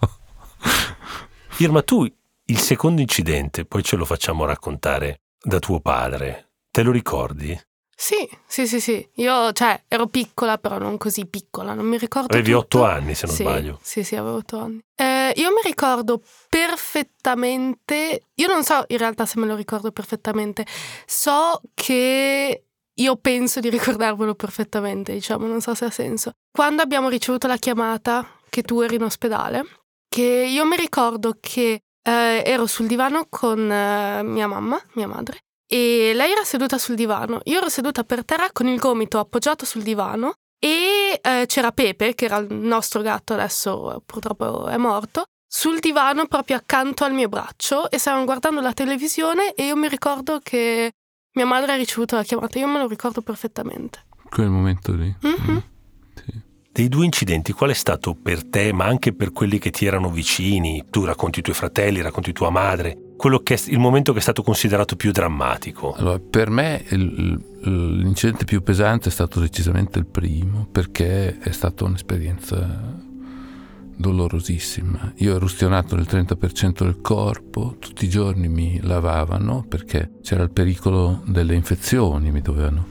Irma, 1.58 1.82
tu 1.82 2.06
il 2.50 2.58
secondo 2.58 3.00
incidente, 3.00 3.64
poi 3.64 3.82
ce 3.84 3.94
lo 3.96 4.04
facciamo 4.04 4.44
raccontare 4.44 5.20
da 5.40 5.60
tuo 5.60 5.80
padre. 5.80 6.50
Te 6.70 6.82
lo 6.82 6.90
ricordi? 6.90 7.58
Sì, 7.94 8.28
sì, 8.46 8.66
sì, 8.66 8.80
sì. 8.80 9.08
Io, 9.16 9.52
cioè, 9.52 9.84
ero 9.86 10.06
piccola, 10.06 10.58
però 10.58 10.78
non 10.78 10.96
così 10.96 11.26
piccola, 11.26 11.74
non 11.74 11.86
mi 11.86 11.96
ricordo 11.96 12.32
Avevi 12.32 12.54
otto 12.54 12.84
anni, 12.84 13.14
se 13.14 13.26
non 13.26 13.36
Sì, 13.36 13.42
sbaglio. 13.42 13.78
Sì, 13.82 14.02
sì, 14.02 14.16
avevo 14.16 14.36
otto 14.36 14.58
anni. 14.58 14.80
Eh, 14.96 15.32
io 15.36 15.50
mi 15.50 15.60
ricordo 15.62 16.22
perfettamente, 16.48 18.22
io 18.34 18.46
non 18.48 18.64
so 18.64 18.84
in 18.88 18.98
realtà 18.98 19.26
se 19.26 19.38
me 19.38 19.46
lo 19.46 19.54
ricordo 19.54 19.92
perfettamente, 19.92 20.66
so 21.06 21.60
che 21.74 22.64
io 22.92 23.16
penso 23.16 23.60
di 23.60 23.68
ricordarvelo 23.70 24.34
perfettamente, 24.34 25.12
diciamo, 25.12 25.46
non 25.46 25.60
so 25.60 25.74
se 25.74 25.84
ha 25.84 25.90
senso. 25.90 26.32
Quando 26.50 26.82
abbiamo 26.82 27.08
ricevuto 27.08 27.46
la 27.46 27.58
chiamata 27.58 28.26
che 28.48 28.62
tu 28.62 28.80
eri 28.80 28.96
in 28.96 29.04
ospedale, 29.04 29.64
che 30.08 30.22
io 30.50 30.64
mi 30.64 30.76
ricordo 30.76 31.36
che 31.38 31.82
eh, 32.02 32.42
ero 32.44 32.66
sul 32.66 32.86
divano 32.86 33.26
con 33.28 33.70
eh, 33.70 34.22
mia 34.22 34.46
mamma, 34.46 34.80
mia 34.94 35.06
madre, 35.06 35.38
e 35.66 36.12
lei 36.14 36.32
era 36.32 36.44
seduta 36.44 36.78
sul 36.78 36.96
divano, 36.96 37.40
io 37.44 37.58
ero 37.58 37.68
seduta 37.68 38.04
per 38.04 38.24
terra 38.24 38.48
con 38.52 38.66
il 38.66 38.78
gomito 38.78 39.18
appoggiato 39.18 39.64
sul 39.64 39.82
divano 39.82 40.34
e 40.58 41.20
eh, 41.22 41.44
c'era 41.46 41.72
Pepe, 41.72 42.14
che 42.14 42.24
era 42.24 42.36
il 42.36 42.52
nostro 42.52 43.02
gatto, 43.02 43.34
adesso 43.34 43.96
eh, 43.96 44.00
purtroppo 44.04 44.66
è 44.66 44.76
morto, 44.76 45.24
sul 45.46 45.78
divano 45.78 46.26
proprio 46.26 46.56
accanto 46.56 47.04
al 47.04 47.12
mio 47.12 47.28
braccio 47.28 47.90
e 47.90 47.98
stavamo 47.98 48.24
guardando 48.24 48.60
la 48.60 48.72
televisione 48.72 49.54
e 49.54 49.66
io 49.66 49.76
mi 49.76 49.88
ricordo 49.88 50.40
che 50.42 50.92
mia 51.32 51.46
madre 51.46 51.72
ha 51.72 51.76
ricevuto 51.76 52.16
la 52.16 52.22
chiamata, 52.22 52.58
io 52.58 52.66
me 52.66 52.78
lo 52.78 52.86
ricordo 52.86 53.22
perfettamente. 53.22 54.06
Quel 54.28 54.48
momento 54.48 54.92
lì. 54.92 55.14
Mhm. 55.20 55.50
Mm. 55.50 55.58
Dei 56.72 56.88
due 56.88 57.04
incidenti, 57.04 57.52
qual 57.52 57.70
è 57.70 57.74
stato 57.74 58.14
per 58.14 58.44
te, 58.44 58.72
ma 58.72 58.84
anche 58.84 59.12
per 59.12 59.32
quelli 59.32 59.58
che 59.58 59.70
ti 59.70 59.86
erano 59.86 60.08
vicini? 60.08 60.84
Tu 60.88 61.04
racconti 61.04 61.40
i 61.40 61.42
tuoi 61.42 61.56
fratelli, 61.56 62.00
racconti 62.00 62.32
tua 62.32 62.50
madre. 62.50 62.96
Quello 63.16 63.40
che 63.40 63.54
è, 63.54 63.60
il 63.66 63.80
momento 63.80 64.12
che 64.12 64.20
è 64.20 64.22
stato 64.22 64.42
considerato 64.44 64.94
più 64.94 65.10
drammatico. 65.10 65.92
Allora, 65.94 66.20
per 66.20 66.48
me 66.48 66.84
il- 66.90 67.44
l'incidente 67.62 68.44
più 68.44 68.62
pesante 68.62 69.08
è 69.08 69.12
stato 69.12 69.40
decisamente 69.40 69.98
il 69.98 70.06
primo, 70.06 70.68
perché 70.70 71.38
è 71.38 71.50
stata 71.50 71.84
un'esperienza 71.84 72.98
dolorosissima. 73.96 75.12
Io 75.16 75.34
ero 75.34 75.44
ustionato 75.44 75.96
nel 75.96 76.06
30% 76.06 76.84
del 76.84 77.00
corpo, 77.00 77.76
tutti 77.78 78.04
i 78.04 78.08
giorni 78.08 78.48
mi 78.48 78.80
lavavano 78.80 79.64
perché 79.68 80.12
c'era 80.22 80.44
il 80.44 80.50
pericolo 80.50 81.20
delle 81.26 81.54
infezioni, 81.54 82.30
mi 82.30 82.40
dovevano. 82.40 82.86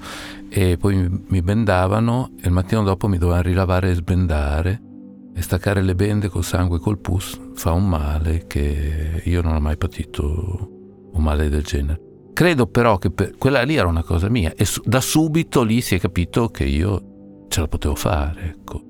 E 0.50 0.78
poi 0.78 1.24
mi, 1.28 1.42
bendavano 1.42 2.32
e 2.42 2.48
il 2.48 2.52
mattino 2.52 2.84
dopo 2.84 3.08
mi 3.08 3.18
dovevano 3.18 3.44
rilavare 3.44 3.92
e 3.92 3.94
sbendare 3.94 4.82
e 5.36 5.42
staccare 5.42 5.82
le 5.82 5.94
bende 5.94 6.28
col 6.28 6.44
sangue 6.44 6.78
e 6.78 6.80
col 6.80 7.00
pus 7.00 7.40
fa 7.54 7.72
un 7.72 7.88
male 7.88 8.48
che 8.48 9.22
io 9.24 9.42
non 9.42 9.56
ho 9.56 9.60
mai 9.60 9.78
patito 9.78 10.70
un 11.12 11.24
male 11.24 11.50
del 11.50 11.64
genere. 11.64 12.02
Credo 12.34 12.68
però 12.68 12.98
che 12.98 13.12
per- 13.12 13.38
quella 13.38 13.62
lì 13.62 13.76
era 13.76 13.88
una 13.88 14.04
cosa 14.04 14.30
mia 14.30 14.54
e 14.56 14.66
su- 14.66 14.82
da 14.84 15.02
subito 15.02 15.62
lì 15.62 15.82
si 15.82 15.96
è 15.96 16.00
capito 16.00 16.48
che 16.48 16.64
io 16.64 17.46
ce 17.48 17.62
la 17.62 17.68
potevo 17.68 17.96
fare. 17.96 18.56
Ecco. 18.56 18.82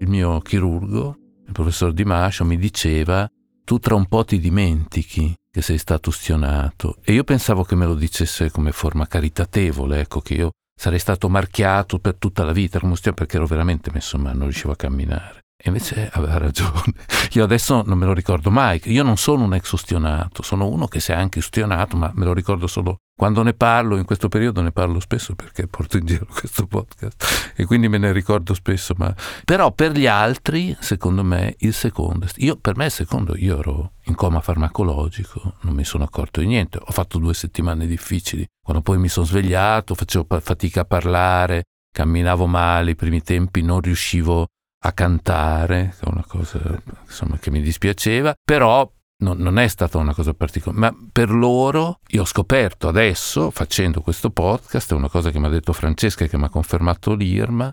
Il 0.00 0.08
mio 0.08 0.40
chirurgo, 0.40 1.16
il 1.46 1.52
professor 1.52 1.92
Di 1.92 2.04
Mascio, 2.04 2.44
mi 2.44 2.56
diceva 2.56 3.28
tu 3.64 3.78
tra 3.78 3.94
un 3.94 4.06
po' 4.06 4.24
ti 4.24 4.38
dimentichi 4.38 5.34
che 5.58 5.62
sei 5.62 5.78
stato 5.78 6.10
ustionato 6.10 6.98
e 7.02 7.12
io 7.12 7.24
pensavo 7.24 7.64
che 7.64 7.74
me 7.74 7.84
lo 7.84 7.94
dicesse 7.94 8.48
come 8.52 8.70
forma 8.70 9.08
caritatevole, 9.08 9.98
ecco 9.98 10.20
che 10.20 10.34
io 10.34 10.50
sarei 10.72 11.00
stato 11.00 11.28
marchiato 11.28 11.98
per 11.98 12.14
tutta 12.14 12.44
la 12.44 12.52
vita 12.52 12.78
come 12.78 12.92
ustionato 12.92 13.24
perché 13.24 13.38
ero 13.38 13.46
veramente 13.46 13.90
messo 13.92 14.18
male, 14.18 14.36
non 14.36 14.44
riuscivo 14.44 14.72
a 14.72 14.76
camminare. 14.76 15.40
E 15.60 15.68
invece 15.70 16.08
aveva 16.14 16.38
ragione. 16.38 16.94
Io 17.32 17.42
adesso 17.42 17.82
non 17.84 17.98
me 17.98 18.06
lo 18.06 18.14
ricordo 18.14 18.52
mai. 18.52 18.80
Io 18.84 19.02
non 19.02 19.16
sono 19.16 19.42
un 19.42 19.54
ex 19.54 19.72
ustionato, 19.72 20.42
sono 20.44 20.68
uno 20.68 20.86
che 20.86 21.00
si 21.00 21.10
è 21.10 21.16
anche 21.16 21.40
ustionato, 21.40 21.96
ma 21.96 22.12
me 22.14 22.24
lo 22.24 22.32
ricordo 22.32 22.68
solo 22.68 22.98
quando 23.18 23.42
ne 23.42 23.52
parlo. 23.52 23.96
In 23.96 24.04
questo 24.04 24.28
periodo 24.28 24.62
ne 24.62 24.70
parlo 24.70 25.00
spesso 25.00 25.34
perché 25.34 25.66
porto 25.66 25.96
in 25.96 26.06
giro 26.06 26.24
questo 26.30 26.68
podcast 26.68 27.52
e 27.56 27.64
quindi 27.64 27.88
me 27.88 27.98
ne 27.98 28.12
ricordo 28.12 28.54
spesso. 28.54 28.94
Ma... 28.96 29.12
Però 29.44 29.72
per 29.72 29.90
gli 29.90 30.06
altri, 30.06 30.76
secondo 30.78 31.24
me, 31.24 31.56
il 31.58 31.74
secondo. 31.74 32.28
Io, 32.36 32.54
per 32.54 32.76
me, 32.76 32.84
il 32.84 32.90
secondo, 32.92 33.34
io 33.36 33.58
ero 33.58 33.92
in 34.04 34.14
coma 34.14 34.40
farmacologico, 34.40 35.56
non 35.62 35.74
mi 35.74 35.82
sono 35.82 36.04
accorto 36.04 36.38
di 36.38 36.46
niente. 36.46 36.78
Ho 36.80 36.92
fatto 36.92 37.18
due 37.18 37.34
settimane 37.34 37.88
difficili. 37.88 38.46
Quando 38.62 38.82
poi 38.82 38.98
mi 38.98 39.08
sono 39.08 39.26
svegliato, 39.26 39.96
facevo 39.96 40.38
fatica 40.40 40.82
a 40.82 40.84
parlare, 40.84 41.64
camminavo 41.92 42.46
male. 42.46 42.92
I 42.92 42.96
primi 42.96 43.20
tempi 43.20 43.62
non 43.62 43.80
riuscivo 43.80 44.46
a 44.84 44.92
cantare, 44.92 45.92
che 45.98 46.06
è 46.06 46.08
una 46.08 46.24
cosa 46.24 46.60
insomma, 47.04 47.36
che 47.38 47.50
mi 47.50 47.60
dispiaceva, 47.60 48.32
però 48.44 48.88
non, 49.20 49.38
non 49.38 49.58
è 49.58 49.66
stata 49.68 49.98
una 49.98 50.14
cosa 50.14 50.34
particolare, 50.34 50.80
ma 50.80 50.96
per 51.12 51.30
loro 51.30 52.00
io 52.08 52.22
ho 52.22 52.26
scoperto 52.26 52.88
adesso, 52.88 53.50
facendo 53.50 54.00
questo 54.00 54.30
podcast, 54.30 54.92
è 54.92 54.94
una 54.94 55.08
cosa 55.08 55.30
che 55.30 55.38
mi 55.38 55.46
ha 55.46 55.50
detto 55.50 55.72
Francesca 55.72 56.24
e 56.24 56.28
che 56.28 56.38
mi 56.38 56.44
ha 56.44 56.48
confermato 56.50 57.14
l'Irma, 57.14 57.70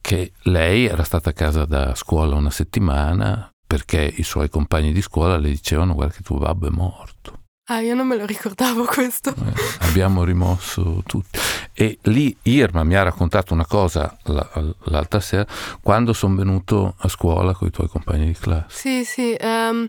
che 0.00 0.32
lei 0.44 0.86
era 0.86 1.02
stata 1.02 1.30
a 1.30 1.34
casa 1.34 1.64
da 1.64 1.94
scuola 1.94 2.36
una 2.36 2.50
settimana 2.50 3.50
perché 3.66 4.00
i 4.16 4.22
suoi 4.22 4.48
compagni 4.48 4.92
di 4.92 5.02
scuola 5.02 5.36
le 5.36 5.50
dicevano 5.50 5.92
guarda 5.92 6.14
che 6.14 6.22
tuo 6.22 6.38
babbo 6.38 6.68
è 6.68 6.70
morto. 6.70 7.36
Ah, 7.70 7.80
io 7.80 7.94
non 7.94 8.06
me 8.06 8.16
lo 8.16 8.24
ricordavo 8.24 8.84
questo. 8.86 9.28
Eh, 9.28 9.52
abbiamo 9.80 10.24
rimosso 10.24 11.02
tutti. 11.04 11.38
E 11.74 11.98
lì 12.04 12.34
Irma 12.44 12.82
mi 12.82 12.94
ha 12.94 13.02
raccontato 13.02 13.52
una 13.52 13.66
cosa 13.66 14.16
la- 14.22 14.48
l'altra 14.84 15.20
sera 15.20 15.46
quando 15.82 16.14
sono 16.14 16.34
venuto 16.36 16.94
a 16.96 17.08
scuola 17.08 17.52
con 17.52 17.68
i 17.68 17.70
tuoi 17.70 17.88
compagni 17.88 18.24
di 18.24 18.32
classe. 18.32 18.64
Sì, 18.70 19.04
sì. 19.04 19.36
ehm, 19.38 19.86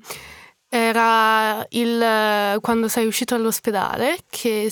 era 0.69 1.65
il, 1.69 2.57
quando 2.61 2.87
sei 2.87 3.07
uscito 3.07 3.35
dall'ospedale 3.35 4.19
che 4.29 4.71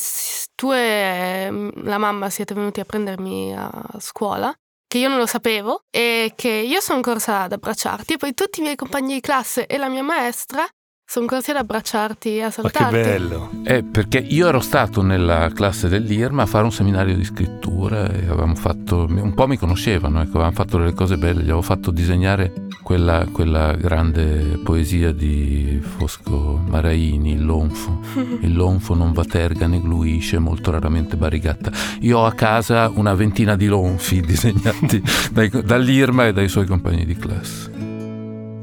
tu 0.55 0.71
e 0.71 1.47
mm, 1.49 1.69
la 1.83 1.97
mamma 1.97 2.29
siete 2.29 2.53
venuti 2.53 2.79
a 2.79 2.85
prendermi 2.85 3.55
a 3.55 3.71
scuola, 3.99 4.53
che 4.87 4.99
io 4.99 5.09
non 5.09 5.17
lo 5.17 5.25
sapevo 5.25 5.83
e 5.89 6.33
che 6.35 6.49
io 6.49 6.79
sono 6.79 7.01
corsa 7.01 7.41
ad 7.41 7.51
abbracciarti 7.51 8.13
e 8.13 8.17
poi 8.17 8.33
tutti 8.33 8.59
i 8.59 8.63
miei 8.63 8.75
compagni 8.75 9.15
di 9.15 9.21
classe 9.21 9.65
e 9.65 9.77
la 9.77 9.89
mia 9.89 10.03
maestra 10.03 10.65
sono 11.09 11.25
corsi 11.25 11.51
ad 11.51 11.55
abbracciarti, 11.57 12.41
a 12.41 12.43
Ma 12.43 12.47
che 12.47 12.51
salutarti. 12.51 12.91
bello! 12.95 13.49
Eh, 13.63 13.81
perché 13.81 14.17
io 14.17 14.49
ero 14.49 14.59
stato 14.59 15.01
nella 15.01 15.49
classe 15.53 15.87
dell'Irma 15.87 16.43
a 16.43 16.45
fare 16.45 16.65
un 16.65 16.71
seminario 16.73 17.15
di 17.15 17.23
scrittura 17.23 18.11
e 18.11 18.25
avevamo 18.25 18.55
fatto, 18.55 19.05
un 19.09 19.33
po' 19.33 19.47
mi 19.47 19.55
conoscevano, 19.57 20.19
ecco, 20.19 20.31
avevamo 20.31 20.51
fatto 20.51 20.77
delle 20.77 20.93
cose 20.93 21.15
belle, 21.15 21.39
gli 21.39 21.45
avevo 21.45 21.61
fatto 21.61 21.91
disegnare 21.91 22.51
quella, 22.83 23.25
quella 23.31 23.71
grande 23.75 24.59
poesia 24.61 25.13
di 25.13 25.81
Fosco 25.81 26.61
Maraini, 26.67 27.31
Il 27.31 27.45
Lonfo. 27.45 28.01
Il 28.41 28.53
lonfo 28.53 28.93
non 28.93 29.13
va 29.13 29.23
terga 29.23 29.65
né 29.65 29.79
gluisce, 29.79 30.39
molto 30.39 30.71
raramente 30.71 31.15
barigatta. 31.15 31.71
Io 32.01 32.19
ho 32.19 32.25
a 32.25 32.33
casa 32.33 32.91
una 32.93 33.13
ventina 33.13 33.55
di 33.55 33.67
lonfi 33.67 34.19
disegnati 34.19 35.01
dai- 35.31 35.63
dall'Irma 35.63 36.27
e 36.27 36.33
dai 36.33 36.49
suoi 36.49 36.65
compagni 36.65 37.05
di 37.05 37.15
classe. 37.15 37.76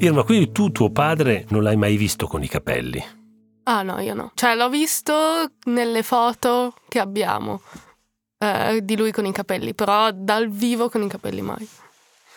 Irma, 0.05 0.23
quindi 0.23 0.53
tu 0.53 0.71
tuo 0.71 0.91
padre 0.91 1.47
non 1.49 1.63
l'hai 1.63 1.77
mai 1.77 1.97
visto 1.97 2.27
con 2.27 2.43
i 2.43 2.47
capelli. 2.47 3.03
Ah 3.63 3.83
no, 3.83 4.01
io 4.01 4.13
no. 4.13 4.33
Cioè 4.35 4.55
l'ho 4.55 4.69
visto 4.69 5.15
nelle 5.65 6.03
foto 6.03 6.75
che 6.89 6.99
abbiamo 6.99 7.63
eh, 8.37 8.81
di 8.83 8.99
lui 8.99 9.13
con 9.13 9.25
i 9.25 9.33
capelli, 9.33 9.75
però 9.75 10.11
dal 10.13 10.51
vivo 10.51 10.91
con 10.91 11.03
i 11.03 11.09
capelli 11.09 11.41
mai. 11.41 11.67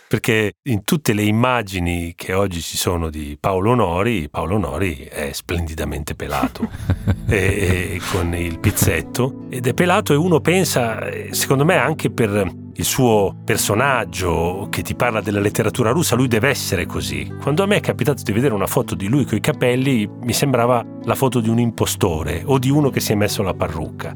Perché 0.08 0.54
in 0.70 0.86
tutte 0.86 1.12
le 1.12 1.24
immagini 1.24 2.14
che 2.16 2.32
oggi 2.32 2.62
ci 2.62 2.78
sono 2.78 3.10
di 3.10 3.36
Paolo 3.38 3.76
Nori, 3.76 4.30
Paolo 4.30 4.58
Nori 4.58 5.00
è 5.00 5.34
splendidamente 5.34 6.16
pelato 6.16 6.70
e, 7.28 7.96
e 7.96 8.02
con 8.14 8.34
il 8.34 8.60
pizzetto 8.60 9.48
ed 9.50 9.68
è 9.68 9.74
pelato 9.74 10.14
e 10.14 10.16
uno 10.16 10.40
pensa, 10.40 11.06
eh, 11.06 11.34
secondo 11.34 11.66
me 11.66 11.76
anche 11.76 12.10
per 12.10 12.66
il 12.80 12.86
suo 12.86 13.36
personaggio 13.44 14.68
che 14.70 14.84
ti 14.84 14.94
parla 14.94 15.20
della 15.20 15.40
letteratura 15.40 15.90
russa, 15.90 16.16
lui 16.16 16.28
deve 16.28 16.50
essere 16.50 16.86
così. 16.86 17.32
Quando 17.42 17.64
a 17.64 17.66
me 17.66 17.78
è 17.78 17.82
capitato 17.82 18.22
di 18.22 18.32
vedere 18.32 18.54
una 18.54 18.68
foto 18.68 18.94
di 18.94 19.08
lui 19.08 19.26
con 19.26 19.38
i 19.38 19.42
capelli, 19.42 20.08
mi 20.08 20.34
sembrava 20.34 20.86
la 21.04 21.16
foto 21.16 21.40
di 21.40 21.50
un 21.50 21.58
impostore 21.58 22.44
o 22.46 22.60
di 22.60 22.70
uno 22.70 22.92
che 22.92 23.00
si 23.00 23.14
è 23.14 23.16
messo 23.16 23.42
la 23.42 23.56
parrucca. 23.56 24.16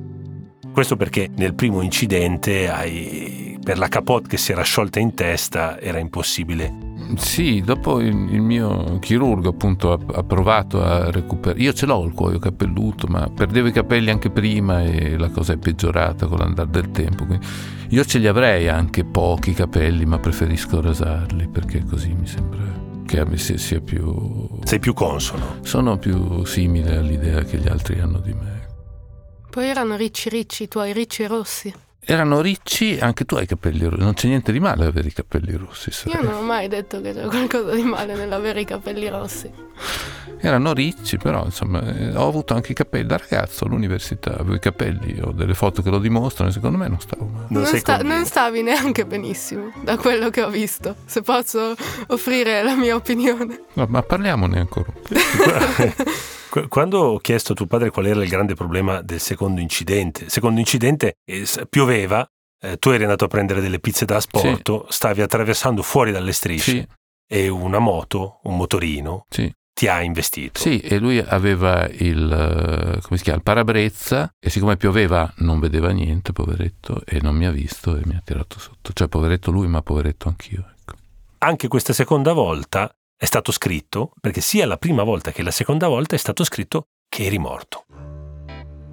Questo 0.72 0.96
perché 0.96 1.30
nel 1.36 1.56
primo 1.56 1.82
incidente 1.82 3.58
per 3.64 3.78
la 3.80 3.88
capote 3.88 4.30
che 4.30 4.38
si 4.38 4.52
era 4.52 4.62
sciolta 4.62 5.00
in 5.00 5.16
testa 5.16 5.80
era 5.80 5.98
impossibile. 5.98 6.91
Sì, 7.18 7.62
dopo 7.62 8.00
il, 8.00 8.34
il 8.34 8.42
mio 8.42 8.98
chirurgo 9.00 9.50
appunto 9.50 9.92
ha, 9.92 10.00
ha 10.14 10.24
provato 10.24 10.84
a 10.84 11.12
recuperare. 11.12 11.62
Io 11.62 11.74
ce 11.74 11.86
l'ho 11.86 12.04
il 12.04 12.14
cuoio 12.14 12.40
capelluto, 12.40 13.08
ma 13.08 13.30
perdevo 13.30 13.68
i 13.68 13.72
capelli 13.72 14.10
anche 14.10 14.30
prima 14.30 14.84
e 14.84 15.18
la 15.18 15.30
cosa 15.30 15.54
è 15.54 15.58
peggiorata 15.58 16.28
con 16.28 16.40
l'andare 16.40 16.70
del 16.70 16.92
tempo. 16.92 17.26
Quindi 17.26 17.46
io 17.90 18.06
ce 18.06 18.20
li 18.20 18.28
avrei 18.28 18.70
anche 18.70 19.04
pochi 19.04 19.54
capelli, 19.54 20.06
ma 20.06 20.20
preferisco 20.20 20.82
rasarli 20.82 21.48
perché 21.50 21.84
così 21.84 22.14
mi 22.14 22.28
sembra 22.28 22.90
che 23.06 23.38
sia, 23.38 23.58
sia 23.58 23.82
più... 23.82 24.48
Sei 24.64 24.80
più 24.80 24.94
consono. 24.94 25.58
Sono 25.64 25.98
più 25.98 26.46
simile 26.46 26.96
all'idea 26.96 27.44
che 27.44 27.58
gli 27.58 27.68
altri 27.68 28.00
hanno 28.00 28.20
di 28.20 28.34
me. 28.34 28.68
Poi 29.50 29.68
erano 29.68 29.98
ricci 29.98 30.30
ricci, 30.30 30.64
i 30.64 30.68
tuoi 30.70 30.94
ricci 30.94 31.26
rossi. 31.26 31.74
Erano 32.04 32.42
ricci, 32.42 32.98
anche 33.00 33.26
tu 33.26 33.36
hai 33.36 33.44
i 33.44 33.46
capelli 33.46 33.86
rossi, 33.86 34.02
non 34.02 34.14
c'è 34.14 34.28
niente 34.28 34.52
di 34.52 34.60
male 34.60 34.86
avere 34.86 35.08
i 35.08 35.14
capelli 35.14 35.56
rossi. 35.56 35.92
Io 36.06 36.22
non 36.22 36.34
ho 36.34 36.42
mai 36.42 36.68
detto 36.68 37.00
che 37.00 37.14
c'è 37.14 37.28
qualcosa 37.28 37.76
di 37.76 37.84
male 37.84 38.16
nell'avere 38.16 38.62
i 38.62 38.66
capelli 38.66 39.08
rossi. 39.08 39.52
Erano 40.40 40.74
ricci, 40.74 41.18
però 41.18 41.46
insomma, 41.46 41.80
eh, 41.96 42.16
ho 42.16 42.28
avuto 42.28 42.56
anche 42.56 42.72
i 42.72 42.76
capelli 42.76 43.06
da 43.06 43.18
ragazzo 43.18 43.66
all'università, 43.66 44.34
avevo 44.34 44.56
i 44.56 44.60
capelli, 44.60 45.20
ho 45.22 45.32
delle 45.32 45.54
foto 45.54 45.84
che 45.84 45.92
lo 45.92 46.00
dimostrano 46.00 46.50
secondo 46.50 46.80
me 46.80 46.88
non 46.88 47.00
stavo 47.00 47.26
male. 47.26 47.46
Non, 47.50 47.62
non, 47.62 47.78
sta, 47.78 47.98
non 48.02 48.26
stavi 48.26 48.64
neanche 48.64 49.06
benissimo, 49.06 49.72
da 49.84 49.98
quello 49.98 50.32
che 50.32 50.42
ho 50.42 50.50
visto, 50.50 50.96
se 51.06 51.22
posso 51.22 51.76
offrire 52.08 52.64
la 52.64 52.76
mia 52.76 52.96
opinione. 52.96 53.66
No, 53.74 53.86
ma 53.88 54.02
parliamone 54.02 54.58
ancora. 54.60 54.92
Quando 56.68 57.00
ho 57.00 57.18
chiesto 57.20 57.54
a 57.54 57.56
tuo 57.56 57.66
padre 57.66 57.92
qual 57.92 58.08
era 58.08 58.22
il 58.22 58.30
grande 58.30 58.56
problema 58.56 59.02
del 59.02 59.22
secondo 59.22 59.62
incidente, 59.62 60.30
secondo 60.30 60.60
incidente 60.60 61.16
eh, 61.24 61.46
pioveva, 61.70 62.28
eh, 62.60 62.78
tu 62.78 62.90
eri 62.90 63.04
andato 63.04 63.24
a 63.24 63.28
prendere 63.30 63.62
delle 63.62 63.80
pizze 63.80 64.04
da 64.04 64.18
asporto, 64.18 64.86
sì. 64.90 64.94
stavi 64.94 65.22
attraversando 65.22 65.82
fuori 65.82 66.12
dalle 66.12 66.34
strisce 66.34 66.72
sì. 66.72 66.88
e 67.26 67.48
una 67.48 67.80
moto, 67.80 68.40
un 68.44 68.58
motorino, 68.58 69.26
sì. 69.30 69.50
ti 69.74 69.88
ha 69.88 70.02
investito. 70.02 70.60
Sì, 70.60 70.80
e 70.80 71.00
lui 71.00 71.20
aveva 71.20 71.88
il, 71.88 72.30
eh, 72.30 73.02
come 73.02 73.18
si 73.18 73.24
chiama, 73.24 73.38
il 73.38 73.44
parabrezza 73.44 74.30
e 74.38 74.50
siccome 74.50 74.76
pioveva 74.76 75.32
non 75.38 75.60
vedeva 75.60 75.92
niente, 75.92 76.34
poveretto, 76.34 77.02
e 77.06 77.22
non 77.22 77.34
mi 77.34 77.46
ha 77.46 77.52
visto 77.52 77.96
e 77.96 78.02
mi 78.04 78.16
ha 78.16 78.22
tirato 78.24 78.60
sotto. 78.60 78.92
Cioè, 78.92 79.08
poveretto 79.08 79.52
lui, 79.52 79.68
ma 79.68 79.82
poveretto 79.82 80.28
anch'io. 80.28 80.66
Ecco. 80.78 80.96
Anche 81.38 81.70
questa 81.70 81.94
seconda 81.94 82.34
volta 82.34 82.94
è 83.22 83.26
stato 83.26 83.52
scritto, 83.52 84.14
perché 84.20 84.42
sia 84.42 84.66
la 84.66 84.78
prima 84.78 85.04
volta 85.04 85.32
che 85.32 85.44
la 85.44 85.52
seconda 85.52 85.88
volta 85.88 86.16
è 86.16 86.18
stato 86.18 86.44
scritto 86.44 86.88
che 87.08 87.26
eri 87.26 87.38
morto. 87.38 87.86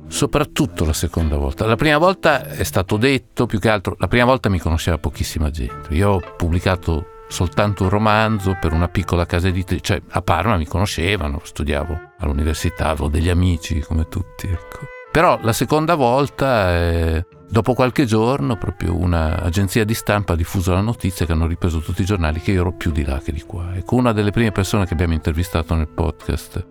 Soprattutto 0.06 0.85
la 0.85 0.92
seconda 0.92 1.38
volta. 1.38 1.64
La 1.64 1.76
prima 1.76 1.97
volta 1.97 2.47
è 2.47 2.62
stato 2.62 2.99
detto, 2.99 3.47
più 3.47 3.58
che 3.58 3.70
altro, 3.70 3.97
la 3.99 4.06
prima 4.06 4.26
volta 4.26 4.50
mi 4.50 4.58
conosceva 4.58 4.99
pochissima 4.99 5.49
gente. 5.49 5.94
Io 5.94 6.11
ho 6.11 6.20
pubblicato 6.37 7.25
soltanto 7.28 7.85
un 7.85 7.88
romanzo 7.88 8.54
per 8.61 8.75
una 8.75 8.88
piccola 8.88 9.25
casa 9.25 9.49
editrice, 9.49 9.82
cioè 9.82 10.02
a 10.06 10.20
Parma 10.20 10.58
mi 10.58 10.66
conoscevano, 10.66 11.40
studiavo 11.42 11.99
all'università, 12.18 12.88
avevo 12.90 13.08
degli 13.08 13.30
amici 13.30 13.80
come 13.80 14.08
tutti, 14.08 14.47
ecco. 14.47 14.98
Però 15.18 15.37
la 15.42 15.52
seconda 15.52 15.96
volta 15.96 16.76
eh, 16.76 17.26
Dopo 17.50 17.75
qualche 17.75 18.04
giorno, 18.04 18.56
proprio 18.56 18.94
un'agenzia 18.94 19.84
di 19.84 19.94
stampa 19.94 20.34
ha 20.34 20.37
diffuso 20.37 20.72
la 20.72 20.80
notizia 20.80 21.26
che 21.26 21.32
hanno 21.32 21.48
ripreso 21.48 21.80
tutti 21.80 22.02
i 22.02 22.04
giornali 22.04 22.40
che 22.40 22.52
io 22.52 22.60
ero 22.60 22.72
più 22.72 22.92
di 22.92 23.04
là 23.04 23.18
che 23.18 23.32
di 23.32 23.40
qua. 23.42 23.75
Ecco, 23.75 23.96
una 23.96 24.12
delle 24.12 24.30
prime 24.30 24.52
persone 24.52 24.87
che 24.87 24.92
abbiamo 24.92 25.14
intervistato 25.14 25.75
nel 25.75 25.88
podcast 25.88 26.64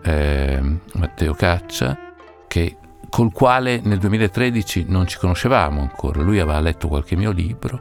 è 0.00 0.60
Matteo 0.92 1.34
Caccia, 1.34 1.98
che, 2.46 2.76
col 3.08 3.32
quale 3.32 3.80
nel 3.82 3.98
2013 3.98 4.84
non 4.86 5.08
ci 5.08 5.18
conoscevamo 5.18 5.80
ancora. 5.80 6.22
Lui 6.22 6.38
aveva 6.38 6.60
letto 6.60 6.86
qualche 6.86 7.16
mio 7.16 7.32
libro 7.32 7.80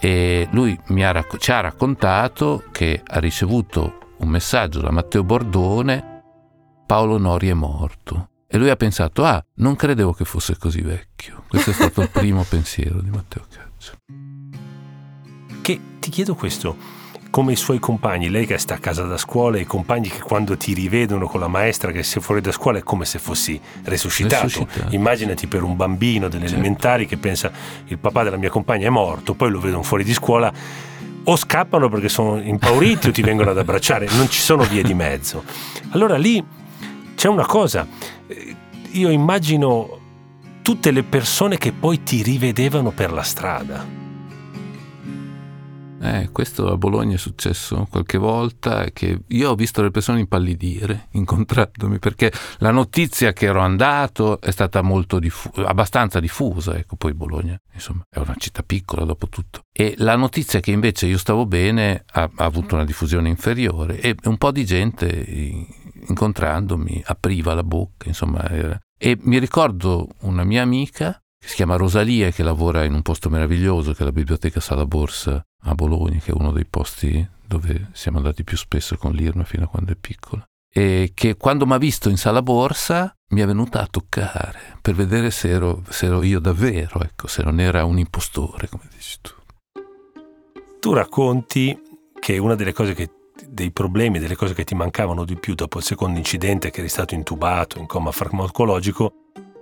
e 0.00 0.48
lui 0.52 0.80
ha, 1.02 1.26
ci 1.36 1.52
ha 1.52 1.60
raccontato 1.60 2.62
che 2.70 3.02
ha 3.04 3.18
ricevuto 3.18 4.14
un 4.18 4.28
messaggio 4.28 4.80
da 4.80 4.90
Matteo 4.90 5.24
Bordone, 5.24 6.22
Paolo 6.86 7.18
Nori 7.18 7.48
è 7.48 7.54
morto. 7.54 8.28
E 8.48 8.58
lui 8.58 8.70
ha 8.70 8.76
pensato, 8.76 9.24
ah, 9.24 9.44
non 9.56 9.74
credevo 9.74 10.12
che 10.12 10.24
fosse 10.24 10.56
così 10.56 10.80
vecchio. 10.80 11.44
Questo 11.48 11.70
è 11.70 11.72
stato 11.72 12.02
il 12.02 12.10
primo 12.10 12.44
pensiero 12.48 13.00
di 13.00 13.10
Matteo 13.10 13.44
Caccia. 13.50 13.92
Che 15.60 15.80
ti 15.98 16.10
chiedo 16.10 16.36
questo, 16.36 16.76
come 17.30 17.52
i 17.52 17.56
suoi 17.56 17.80
compagni, 17.80 18.28
lei 18.28 18.46
che 18.46 18.56
sta 18.56 18.74
a 18.74 18.78
casa 18.78 19.02
da 19.02 19.16
scuola, 19.16 19.58
i 19.58 19.64
compagni 19.64 20.08
che 20.08 20.20
quando 20.20 20.56
ti 20.56 20.74
rivedono 20.74 21.26
con 21.26 21.40
la 21.40 21.48
maestra 21.48 21.90
che 21.90 22.04
sei 22.04 22.22
fuori 22.22 22.40
da 22.40 22.52
scuola 22.52 22.78
è 22.78 22.82
come 22.82 23.04
se 23.04 23.18
fossi 23.18 23.60
resuscitato. 23.82 24.44
resuscitato. 24.44 24.94
Immaginati 24.94 25.48
per 25.48 25.64
un 25.64 25.74
bambino 25.74 26.28
delle 26.28 26.46
certo. 26.46 26.60
elementari 26.60 27.06
che 27.06 27.16
pensa 27.16 27.50
il 27.86 27.98
papà 27.98 28.22
della 28.22 28.36
mia 28.36 28.50
compagna 28.50 28.86
è 28.86 28.90
morto, 28.90 29.34
poi 29.34 29.50
lo 29.50 29.58
vedono 29.58 29.82
fuori 29.82 30.04
di 30.04 30.14
scuola 30.14 30.52
o 31.24 31.36
scappano 31.36 31.88
perché 31.88 32.08
sono 32.08 32.40
impauriti 32.40 33.08
o 33.08 33.12
ti 33.12 33.22
vengono 33.22 33.50
ad 33.50 33.58
abbracciare, 33.58 34.06
non 34.12 34.30
ci 34.30 34.40
sono 34.40 34.62
vie 34.62 34.84
di 34.84 34.94
mezzo. 34.94 35.42
Allora 35.90 36.16
lì 36.16 36.42
c'è 37.16 37.28
una 37.28 37.46
cosa, 37.46 37.84
io 38.92 39.10
immagino 39.10 39.98
tutte 40.62 40.90
le 40.92 41.02
persone 41.02 41.58
che 41.58 41.72
poi 41.72 42.02
ti 42.02 42.22
rivedevano 42.22 42.90
per 42.90 43.12
la 43.12 43.22
strada. 43.22 44.05
Eh, 46.00 46.28
questo 46.30 46.70
a 46.70 46.76
Bologna 46.76 47.14
è 47.14 47.18
successo 47.18 47.86
qualche 47.90 48.18
volta 48.18 48.90
che 48.92 49.22
io 49.26 49.50
ho 49.50 49.54
visto 49.54 49.82
le 49.82 49.90
persone 49.90 50.20
impallidire 50.20 51.08
incontrandomi 51.16 51.98
perché 51.98 52.30
la 52.58 52.70
notizia 52.70 53.32
che 53.32 53.46
ero 53.46 53.60
andato 53.60 54.40
è 54.40 54.50
stata 54.50 54.82
molto 54.82 55.18
diffu- 55.18 55.58
abbastanza 55.58 56.20
diffusa, 56.20 56.76
ecco, 56.76 56.96
poi 56.96 57.14
Bologna, 57.14 57.58
insomma, 57.72 58.02
è 58.08 58.18
una 58.18 58.34
città 58.36 58.62
piccola 58.62 59.04
dopo 59.04 59.28
tutto. 59.28 59.62
E 59.72 59.94
la 59.98 60.16
notizia 60.16 60.60
che 60.60 60.70
invece 60.70 61.06
io 61.06 61.18
stavo 61.18 61.46
bene 61.46 62.04
ha, 62.12 62.30
ha 62.34 62.44
avuto 62.44 62.74
una 62.74 62.84
diffusione 62.84 63.28
inferiore 63.28 63.98
e 64.00 64.14
un 64.24 64.36
po' 64.36 64.52
di 64.52 64.64
gente 64.64 65.06
incontrandomi 66.08 67.02
apriva 67.06 67.54
la 67.54 67.64
bocca, 67.64 68.08
insomma, 68.08 68.48
era... 68.48 68.78
e 68.98 69.16
mi 69.22 69.38
ricordo 69.38 70.08
una 70.20 70.44
mia 70.44 70.62
amica 70.62 71.20
che 71.38 71.48
si 71.48 71.54
chiama 71.56 71.76
Rosalia 71.76 72.30
che 72.30 72.42
lavora 72.42 72.84
in 72.84 72.94
un 72.94 73.02
posto 73.02 73.28
meraviglioso 73.28 73.92
che 73.92 74.02
è 74.02 74.04
la 74.04 74.12
biblioteca 74.12 74.60
Sala 74.60 74.86
Borsa 74.86 75.45
a 75.70 75.74
Bologna, 75.74 76.18
che 76.18 76.30
è 76.30 76.34
uno 76.34 76.52
dei 76.52 76.64
posti 76.64 77.26
dove 77.46 77.88
siamo 77.92 78.18
andati 78.18 78.44
più 78.44 78.56
spesso 78.56 78.96
con 78.96 79.12
l'Irma 79.12 79.44
fino 79.44 79.64
a 79.64 79.68
quando 79.68 79.92
è 79.92 79.96
piccola. 79.96 80.44
E 80.72 81.12
che 81.14 81.36
quando 81.36 81.66
mi 81.66 81.72
ha 81.72 81.78
visto 81.78 82.08
in 82.08 82.18
sala 82.18 82.42
borsa 82.42 83.14
mi 83.30 83.40
è 83.40 83.46
venuta 83.46 83.80
a 83.80 83.86
toccare 83.86 84.78
per 84.82 84.94
vedere 84.94 85.30
se 85.30 85.48
ero, 85.48 85.82
se 85.88 86.06
ero 86.06 86.22
io 86.22 86.38
davvero, 86.38 87.00
ecco, 87.00 87.26
se 87.26 87.42
non 87.42 87.60
era 87.60 87.84
un 87.84 87.98
impostore, 87.98 88.68
come 88.68 88.84
dici 88.94 89.16
tu. 89.20 89.32
Tu 90.78 90.92
racconti 90.92 91.76
che 92.20 92.38
una 92.38 92.54
delle 92.54 92.72
cose 92.72 92.94
che 92.94 93.10
dei 93.48 93.70
problemi, 93.70 94.18
delle 94.18 94.36
cose 94.36 94.54
che 94.54 94.64
ti 94.64 94.74
mancavano 94.74 95.24
di 95.24 95.36
più 95.36 95.54
dopo 95.54 95.78
il 95.78 95.84
secondo 95.84 96.18
incidente 96.18 96.70
che 96.70 96.80
eri 96.80 96.88
stato 96.88 97.14
intubato 97.14 97.78
in 97.78 97.86
coma 97.86 98.10
farmacologico 98.10 99.12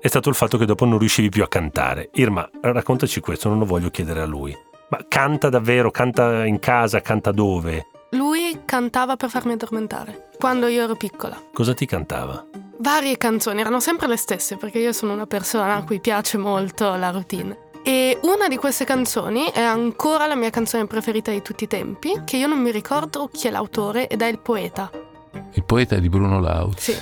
è 0.00 0.08
stato 0.08 0.28
il 0.28 0.34
fatto 0.34 0.58
che 0.58 0.66
dopo 0.66 0.84
non 0.84 0.98
riuscivi 0.98 1.30
più 1.30 1.42
a 1.42 1.48
cantare. 1.48 2.10
Irma, 2.14 2.48
raccontaci 2.60 3.20
questo, 3.20 3.48
non 3.48 3.58
lo 3.58 3.64
voglio 3.64 3.88
chiedere 3.88 4.20
a 4.20 4.26
lui. 4.26 4.54
Ma 4.88 5.04
canta 5.08 5.48
davvero? 5.48 5.90
Canta 5.90 6.44
in 6.44 6.58
casa? 6.58 7.00
Canta 7.00 7.32
dove? 7.32 7.86
Lui 8.10 8.60
cantava 8.64 9.16
per 9.16 9.28
farmi 9.28 9.52
addormentare, 9.52 10.28
quando 10.38 10.66
io 10.68 10.84
ero 10.84 10.94
piccola. 10.94 11.40
Cosa 11.52 11.74
ti 11.74 11.86
cantava? 11.86 12.46
Varie 12.78 13.16
canzoni, 13.16 13.60
erano 13.60 13.80
sempre 13.80 14.06
le 14.06 14.16
stesse, 14.16 14.56
perché 14.56 14.78
io 14.78 14.92
sono 14.92 15.12
una 15.12 15.26
persona 15.26 15.76
a 15.76 15.84
cui 15.84 16.00
piace 16.00 16.38
molto 16.38 16.94
la 16.94 17.10
routine. 17.10 17.58
E 17.82 18.18
una 18.22 18.48
di 18.48 18.56
queste 18.56 18.84
canzoni 18.84 19.50
è 19.52 19.60
ancora 19.60 20.26
la 20.26 20.36
mia 20.36 20.50
canzone 20.50 20.86
preferita 20.86 21.30
di 21.30 21.42
tutti 21.42 21.64
i 21.64 21.68
tempi, 21.68 22.22
che 22.24 22.36
io 22.36 22.46
non 22.46 22.60
mi 22.60 22.70
ricordo 22.70 23.28
chi 23.32 23.48
è 23.48 23.50
l'autore 23.50 24.06
ed 24.06 24.22
è 24.22 24.26
il 24.26 24.38
poeta. 24.38 24.90
Il 25.52 25.64
poeta 25.64 25.96
è 25.96 26.00
di 26.00 26.08
Bruno 26.08 26.40
Lauz. 26.40 26.78
Sì. 26.78 26.96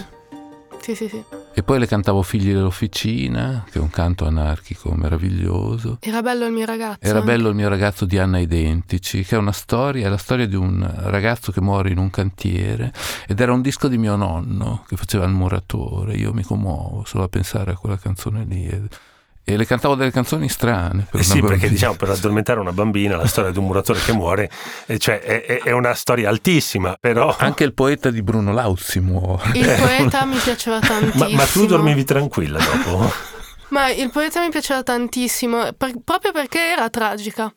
Sì, 0.81 0.95
sì, 0.95 1.09
sì. 1.09 1.25
E 1.55 1.63
poi 1.63 1.79
le 1.79 1.87
cantavo 1.87 2.23
Figli 2.23 2.51
dell'Officina, 2.51 3.65
che 3.71 3.79
è 3.79 3.83
un 3.83 3.91
canto 3.91 4.25
anarchico 4.25 4.93
meraviglioso. 4.95 5.99
Era 6.01 6.23
bello 6.23 6.47
il 6.47 6.53
mio 6.53 6.65
ragazzo. 6.65 6.99
Era 7.01 7.19
anche. 7.19 7.31
bello 7.31 7.51
il 7.51 7.55
mio 7.55 7.69
ragazzo 7.69 8.07
di 8.07 8.19
Anna 8.19 8.39
Identici, 8.39 9.23
che 9.23 9.37
è 9.37 9.39
una 9.39 9.53
storia, 9.53 10.07
è 10.07 10.09
la 10.09 10.17
storia 10.17 10.47
di 10.47 10.57
un 10.57 10.91
ragazzo 10.97 11.53
che 11.53 11.61
muore 11.61 11.91
in 11.91 11.99
un 11.99 12.09
cantiere 12.09 12.93
ed 13.27 13.39
era 13.39 13.53
un 13.53 13.61
disco 13.61 13.89
di 13.89 13.99
mio 13.99 14.17
nonno 14.17 14.85
che 14.89 14.97
faceva 14.97 15.27
il 15.27 15.33
muratore. 15.33 16.15
Io 16.15 16.33
mi 16.33 16.43
commuovo 16.43 17.05
solo 17.05 17.25
a 17.25 17.29
pensare 17.29 17.73
a 17.73 17.77
quella 17.77 17.99
canzone 17.99 18.45
lì 18.45 18.89
e 19.45 19.57
le 19.57 19.67
cantavo 19.67 19.95
delle 19.95 20.11
canzoni 20.11 20.49
strane. 20.49 21.07
Per 21.11 21.21
eh 21.21 21.25
sì, 21.25 21.41
perché 21.41 21.69
diciamo 21.69 21.95
per 21.95 22.11
addormentare 22.11 22.61
una 22.61 22.73
bambina 22.73 23.17
la 23.17 23.27
storia 23.27 23.51
di 23.51 23.59
un 23.59 23.67
muratore 23.67 24.01
che 24.01 24.13
muore, 24.13 24.51
eh, 24.87 24.99
cioè 24.99 25.21
è, 25.21 25.63
è, 25.63 25.71
una 25.73 25.95
storia 25.95 26.29
altissima, 26.29 26.97
però... 26.99 27.35
Anche 27.39 27.65
il 27.65 27.75
poeta 27.75 28.11
di 28.11 28.23
Bruno 28.23 28.53
Lauzi 28.53 29.01
muore. 29.01 29.51
Il 29.55 29.75
poeta 29.79 30.25
mi 30.25 30.37
piaceva 30.37 30.79
tantissimo. 30.79 31.25
Ma, 31.29 31.37
ma 31.37 31.45
tu 31.45 31.67
dormivi 31.67 32.05
tranquilla 32.05 32.59
dopo? 32.59 33.11
ma 33.71 33.91
il 33.91 34.11
poeta 34.11 34.41
mi 34.41 34.51
piaceva 34.51 34.83
tantissimo, 34.83 35.73
per, 35.73 35.93
proprio 36.05 36.33
perché 36.33 36.61
era 36.61 36.89
tragica. 36.89 37.53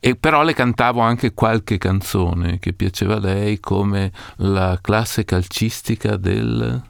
E 0.00 0.14
però 0.14 0.42
le 0.42 0.54
cantavo 0.54 1.00
anche 1.00 1.34
qualche 1.34 1.76
canzone 1.76 2.58
che 2.60 2.72
piaceva 2.72 3.16
a 3.16 3.20
lei, 3.20 3.58
come 3.58 4.12
la 4.36 4.78
classe 4.80 5.24
calcistica 5.24 6.16
del 6.16 6.82
eh, 6.84 6.87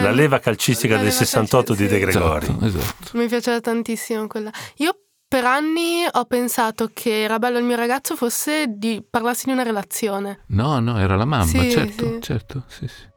la 0.00 0.10
leva 0.10 0.38
calcistica 0.38 0.94
la 0.94 1.02
del 1.02 1.10
leva 1.10 1.24
68 1.24 1.74
calcistica, 1.74 1.96
di 1.96 2.04
De 2.04 2.10
Gregori. 2.10 2.46
Esatto, 2.46 2.64
esatto. 2.66 3.18
Mi 3.18 3.26
piaceva 3.26 3.60
tantissimo 3.60 4.26
quella. 4.26 4.50
Io 4.76 4.96
per 5.28 5.44
anni 5.44 6.04
ho 6.10 6.24
pensato 6.24 6.90
che 6.92 7.22
era 7.22 7.38
bello 7.38 7.58
il 7.58 7.64
mio 7.64 7.76
ragazzo 7.76 8.14
fosse 8.14 8.66
di 8.68 9.04
parlarsi 9.08 9.46
di 9.46 9.52
una 9.52 9.62
relazione. 9.62 10.40
No, 10.48 10.78
no, 10.78 10.98
era 10.98 11.16
la 11.16 11.24
mamma, 11.24 11.44
sì, 11.44 11.70
certo, 11.70 12.04
sì. 12.04 12.20
certo, 12.20 12.64
sì, 12.68 12.86
sì. 12.86 13.14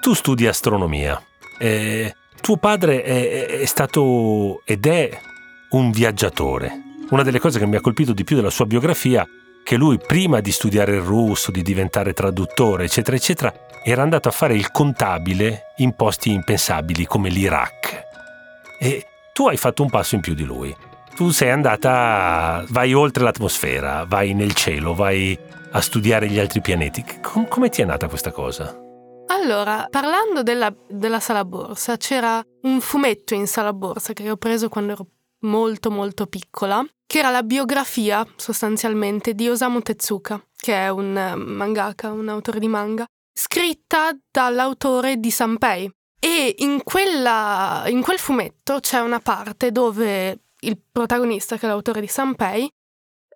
Tu 0.00 0.14
studi 0.14 0.46
astronomia. 0.46 1.20
Eh, 1.58 2.14
tuo 2.40 2.56
padre 2.56 3.02
è, 3.02 3.46
è 3.60 3.64
stato 3.64 4.62
ed 4.64 4.86
è 4.86 5.18
un 5.70 5.90
viaggiatore. 5.90 6.82
Una 7.10 7.22
delle 7.22 7.38
cose 7.38 7.58
che 7.58 7.66
mi 7.66 7.76
ha 7.76 7.80
colpito 7.80 8.12
di 8.12 8.22
più 8.24 8.36
della 8.36 8.50
sua 8.50 8.66
biografia 8.66 9.26
che 9.64 9.76
lui 9.76 9.98
prima 9.98 10.40
di 10.40 10.52
studiare 10.52 10.94
il 10.94 11.00
russo, 11.00 11.50
di 11.50 11.62
diventare 11.62 12.12
traduttore, 12.12 12.84
eccetera, 12.84 13.16
eccetera, 13.16 13.52
era 13.82 14.02
andato 14.02 14.28
a 14.28 14.32
fare 14.32 14.54
il 14.54 14.70
contabile 14.70 15.72
in 15.78 15.96
posti 15.96 16.30
impensabili 16.30 17.06
come 17.06 17.30
l'Iraq. 17.30 18.02
E 18.78 19.06
tu 19.32 19.48
hai 19.48 19.56
fatto 19.56 19.82
un 19.82 19.90
passo 19.90 20.14
in 20.14 20.20
più 20.20 20.34
di 20.34 20.44
lui. 20.44 20.74
Tu 21.16 21.30
sei 21.30 21.50
andata, 21.50 22.64
vai 22.68 22.92
oltre 22.92 23.24
l'atmosfera, 23.24 24.04
vai 24.06 24.34
nel 24.34 24.52
cielo, 24.52 24.94
vai 24.94 25.36
a 25.72 25.80
studiare 25.80 26.28
gli 26.28 26.38
altri 26.38 26.60
pianeti. 26.60 27.04
Com- 27.22 27.48
come 27.48 27.68
ti 27.70 27.82
è 27.82 27.84
nata 27.84 28.06
questa 28.06 28.32
cosa? 28.32 28.78
Allora, 29.28 29.86
parlando 29.90 30.42
della, 30.42 30.74
della 30.88 31.20
sala 31.20 31.44
borsa, 31.44 31.96
c'era 31.96 32.44
un 32.62 32.80
fumetto 32.80 33.34
in 33.34 33.46
sala 33.46 33.72
borsa 33.72 34.12
che 34.12 34.30
ho 34.30 34.36
preso 34.36 34.68
quando 34.68 34.92
ero 34.92 35.06
molto 35.40 35.90
molto 35.90 36.26
piccola, 36.26 36.84
che 37.06 37.18
era 37.18 37.30
la 37.30 37.42
biografia 37.42 38.26
sostanzialmente 38.36 39.34
di 39.34 39.48
Osamu 39.48 39.80
Tezuka, 39.80 40.42
che 40.56 40.74
è 40.74 40.88
un 40.88 41.16
eh, 41.16 41.34
mangaka, 41.34 42.10
un 42.10 42.28
autore 42.28 42.58
di 42.58 42.68
manga, 42.68 43.04
scritta 43.32 44.16
dall'autore 44.30 45.18
di 45.18 45.30
Sanpei. 45.30 45.90
E 46.18 46.54
in, 46.58 46.82
quella, 46.82 47.84
in 47.88 48.00
quel 48.00 48.18
fumetto 48.18 48.80
c'è 48.80 49.00
una 49.00 49.20
parte 49.20 49.70
dove 49.70 50.44
il 50.60 50.80
protagonista, 50.90 51.58
che 51.58 51.66
è 51.66 51.68
l'autore 51.68 52.00
di 52.00 52.06
Sanpei, 52.06 52.66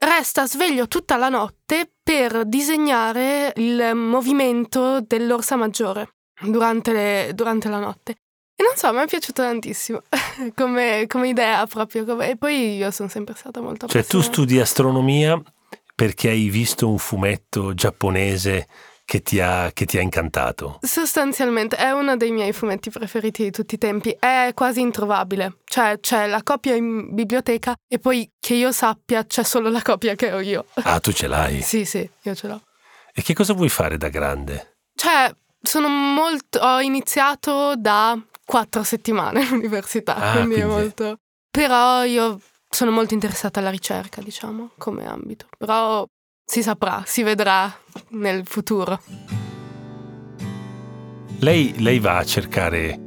resta 0.01 0.47
sveglio 0.47 0.89
tutta 0.89 1.17
la 1.17 1.29
notte 1.29 1.93
per 2.03 2.47
disegnare 2.47 3.53
il 3.57 3.95
movimento 3.95 5.01
dell'orsa 5.01 5.57
maggiore 5.57 6.15
durante, 6.41 6.93
le, 6.93 7.33
durante 7.35 7.69
la 7.69 7.79
notte. 7.79 8.17
E 8.61 8.65
non 8.65 8.75
so, 8.75 8.93
mi 8.93 8.99
è 8.99 9.07
piaciuto 9.07 9.43
tantissimo 9.43 10.03
come, 10.57 11.05
come, 11.07 11.29
idea 11.29 11.65
proprio. 11.67 12.05
Come... 12.05 12.31
E 12.31 12.37
poi 12.37 12.75
io 12.75 12.91
sono 12.91 13.09
sempre 13.09 13.37
stata 13.37 13.61
molto 13.61 13.87
Cioè 13.87 14.05
tu 14.05 14.21
studi 14.21 14.59
astronomia 14.59 15.41
perché 15.95 16.31
hai 16.31 16.49
visto 16.49 16.89
un 16.89 16.99
fumetto 16.99 17.73
giapponese 17.73 18.67
che 19.05 19.23
ti, 19.23 19.39
ha, 19.39 19.71
che 19.73 19.85
ti 19.85 19.97
ha 19.97 20.01
incantato? 20.01 20.81
Sostanzialmente 20.83 21.77
è 21.77 21.93
uno 21.93 22.17
dei 22.17 22.33
miei 22.33 22.53
fumetti 22.53 22.91
preferiti 22.91 23.45
di 23.45 23.53
tutti 23.53 23.77
i 23.77 23.79
tempi. 23.79 24.17
È 24.19 24.51
quasi 24.55 24.81
introvabile. 24.81 25.59
Cioè 25.65 26.01
c'è 26.01 26.27
la 26.27 26.43
copia 26.43 26.75
in 26.75 27.15
biblioteca 27.15 27.77
e 27.87 28.01
poi 28.01 28.29
che 28.41 28.55
io 28.55 28.73
sappia 28.73 29.25
c'è 29.25 29.45
solo 29.45 29.69
la 29.71 29.83
copia 29.83 30.17
che 30.17 30.33
ho 30.33 30.41
io. 30.41 30.65
Ah, 30.83 30.99
tu 30.99 31.13
ce 31.13 31.29
l'hai? 31.29 31.63
sì, 31.63 31.85
sì, 31.85 32.11
io 32.23 32.35
ce 32.35 32.49
l'ho. 32.49 32.61
E 33.15 33.23
che 33.23 33.35
cosa 33.35 33.53
vuoi 33.53 33.69
fare 33.69 33.97
da 33.97 34.09
grande? 34.09 34.79
Cioè, 34.97 35.33
sono 35.63 35.87
molto... 35.87 36.59
ho 36.59 36.81
iniziato 36.81 37.77
da 37.77 38.21
quattro 38.49 38.83
settimane 38.83 39.43
all'università, 39.47 40.17
ah, 40.17 40.33
quindi, 40.33 40.55
quindi, 40.55 40.71
molto... 40.71 41.19
Però 41.51 42.03
io 42.05 42.41
sono 42.71 42.91
molto 42.91 43.13
interessata 43.13 43.61
alla 43.61 43.69
ricerca, 43.69 44.23
diciamo, 44.23 44.71
come 44.79 45.07
ambito. 45.07 45.47
Però 45.59 46.07
si 46.47 46.63
saprà, 46.63 47.03
si 47.05 47.23
vedrà 47.23 47.71
nel 48.11 48.47
futuro. 48.47 49.01
Lei, 51.41 51.75
lei 51.83 51.99
va 51.99 52.17
a 52.17 52.25
cercare 52.25 52.99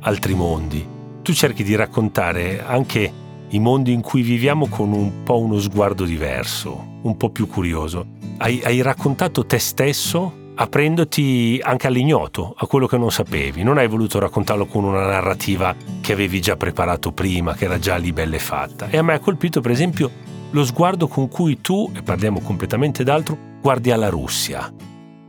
altri 0.00 0.34
mondi. 0.34 0.86
Tu 1.22 1.32
cerchi 1.32 1.62
di 1.62 1.74
raccontare 1.74 2.62
anche 2.62 3.12
i 3.48 3.58
mondi 3.58 3.92
in 3.92 4.02
cui 4.02 4.20
viviamo 4.20 4.68
con 4.68 4.92
un 4.92 5.22
po' 5.22 5.38
uno 5.38 5.58
sguardo 5.58 6.04
diverso, 6.04 6.98
un 7.02 7.16
po' 7.16 7.30
più 7.30 7.46
curioso. 7.46 8.06
Hai, 8.38 8.60
hai 8.64 8.82
raccontato 8.82 9.46
te 9.46 9.58
stesso 9.58 10.39
aprendoti 10.60 11.58
anche 11.62 11.86
all'ignoto, 11.86 12.54
a 12.54 12.66
quello 12.66 12.86
che 12.86 12.98
non 12.98 13.10
sapevi. 13.10 13.62
Non 13.62 13.78
hai 13.78 13.88
voluto 13.88 14.18
raccontarlo 14.18 14.66
con 14.66 14.84
una 14.84 15.06
narrativa 15.06 15.74
che 16.02 16.12
avevi 16.12 16.38
già 16.40 16.56
preparato 16.56 17.12
prima, 17.12 17.54
che 17.54 17.64
era 17.64 17.78
già 17.78 17.96
lì 17.96 18.12
bella 18.12 18.36
e 18.36 18.40
fatta. 18.40 18.90
E 18.90 18.98
a 18.98 19.02
me 19.02 19.14
ha 19.14 19.20
colpito, 19.20 19.62
per 19.62 19.70
esempio, 19.70 20.10
lo 20.50 20.64
sguardo 20.66 21.08
con 21.08 21.28
cui 21.28 21.62
tu, 21.62 21.90
e 21.96 22.02
parliamo 22.02 22.40
completamente 22.40 23.02
d'altro, 23.04 23.38
guardi 23.62 23.90
alla 23.90 24.10
Russia. 24.10 24.70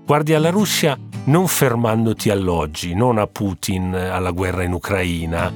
Guardi 0.05 0.33
alla 0.33 0.49
Russia 0.49 0.99
non 1.25 1.47
fermandoti 1.47 2.29
all'oggi, 2.29 2.93
non 2.93 3.17
a 3.17 3.27
Putin, 3.27 3.93
alla 3.93 4.31
guerra 4.31 4.63
in 4.63 4.73
Ucraina, 4.73 5.49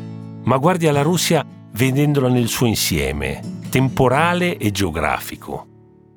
ma 0.43 0.57
guardi 0.57 0.87
alla 0.87 1.01
Russia 1.01 1.45
vedendola 1.73 2.29
nel 2.29 2.47
suo 2.47 2.65
insieme, 2.65 3.41
temporale 3.69 4.55
e 4.55 4.71
geografico. 4.71 5.67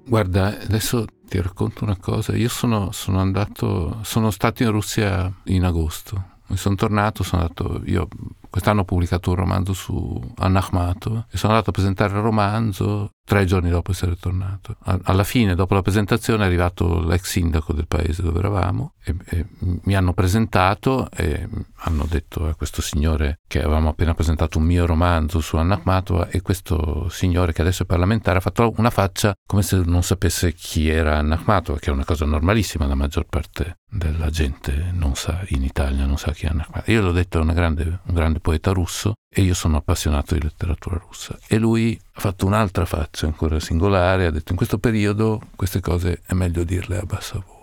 Guarda, 0.07 0.59
adesso 0.63 1.05
ti 1.29 1.41
racconto 1.41 1.85
una 1.85 1.97
cosa. 1.97 2.35
Io 2.35 2.49
sono, 2.49 2.91
sono 2.93 3.21
andato, 3.21 3.99
sono 4.03 4.31
stato 4.31 4.63
in 4.63 4.71
Russia 4.71 5.31
in 5.45 5.65
agosto. 5.65 6.37
Mi 6.49 6.57
sono 6.57 6.75
tornato, 6.75 7.23
sono 7.23 7.43
andato, 7.43 7.83
io 7.85 8.09
quest'anno 8.49 8.81
ho 8.81 8.85
pubblicato 8.85 9.31
un 9.31 9.37
romanzo 9.37 9.75
su 9.75 10.33
Anna 10.39 10.61
Akhmatov 10.61 11.25
e 11.31 11.37
sono 11.37 11.53
andato 11.53 11.71
a 11.71 11.75
presentare 11.75 12.15
il 12.15 12.23
romanzo 12.23 13.11
tre 13.29 13.45
giorni 13.45 13.69
dopo 13.69 13.91
essere 13.91 14.17
tornato. 14.17 14.77
Alla 15.03 15.23
fine, 15.23 15.55
dopo 15.55 15.75
la 15.75 15.83
presentazione, 15.83 16.45
è 16.45 16.47
arrivato 16.47 17.07
l'ex 17.07 17.25
sindaco 17.25 17.75
del 17.75 17.87
paese 17.87 18.23
dove 18.23 18.39
eravamo 18.39 18.95
e, 19.05 19.15
e 19.27 19.47
mi 19.59 19.95
hanno 19.95 20.15
presentato 20.15 21.11
e 21.11 21.47
hanno 21.81 22.07
detto 22.09 22.47
a 22.47 22.55
questo 22.55 22.81
signore 22.81 23.41
che 23.47 23.61
avevamo 23.61 23.91
appena 23.91 24.15
presentato 24.15 24.57
un 24.57 24.65
mio 24.65 24.87
romanzo 24.87 25.41
su 25.41 25.59
Anna 25.59 25.75
Akhmatova 25.75 26.29
e 26.31 26.41
questo 26.41 27.11
signore 27.11 27.53
che 27.53 27.61
adesso 27.61 27.83
è 27.83 27.87
parlamentare 27.87 28.39
ha 28.39 28.41
fatto 28.41 28.73
una 28.79 28.89
faccia 28.89 29.35
come 29.47 29.61
se 29.63 29.83
non 29.85 30.03
sapesse 30.03 30.55
chi 30.55 30.89
era 30.89 31.19
Anna 31.19 31.35
Akhmatova, 31.35 31.79
che 31.79 31.91
è 31.91 31.93
una 31.93 32.07
cosa 32.07 32.25
normalissima, 32.25 32.87
la 32.87 32.95
maggior 32.95 33.27
parte 33.27 33.81
della 33.91 34.31
gente 34.31 34.91
non 34.95 35.17
sa 35.17 35.45
in 35.49 35.65
Italia, 35.65 36.07
non 36.07 36.17
sa 36.17 36.33
chi 36.33 36.47
è 36.47 36.49
Anna 36.49 36.63
Akhmatova. 36.63 36.93
Io 36.93 37.03
l'ho 37.03 37.13
detto, 37.13 37.43
è 37.43 37.53
grande, 37.53 38.01
un 38.05 38.15
grande 38.15 38.41
poeta 38.41 38.73
russo 38.73 39.17
e 39.29 39.43
io 39.43 39.55
sono 39.55 39.77
appassionato 39.77 40.35
di 40.35 40.43
letteratura 40.43 40.97
russa. 40.97 41.39
E 41.47 41.59
lui 41.59 41.99
ha 42.13 42.21
fatto 42.21 42.47
un'altra 42.47 42.85
faccia 42.85 43.27
ancora 43.27 43.61
singolare, 43.61 44.27
ha 44.27 44.31
detto 44.31 44.53
in 44.53 44.57
questo 44.57 44.79
periodo 44.79 45.41
queste 45.55 45.81
cose 45.81 46.23
è 46.27 46.35
meglio 46.35 46.65
dirle 46.65 46.99
a 46.99 47.05
bassa 47.05 47.35
voce. 47.35 47.57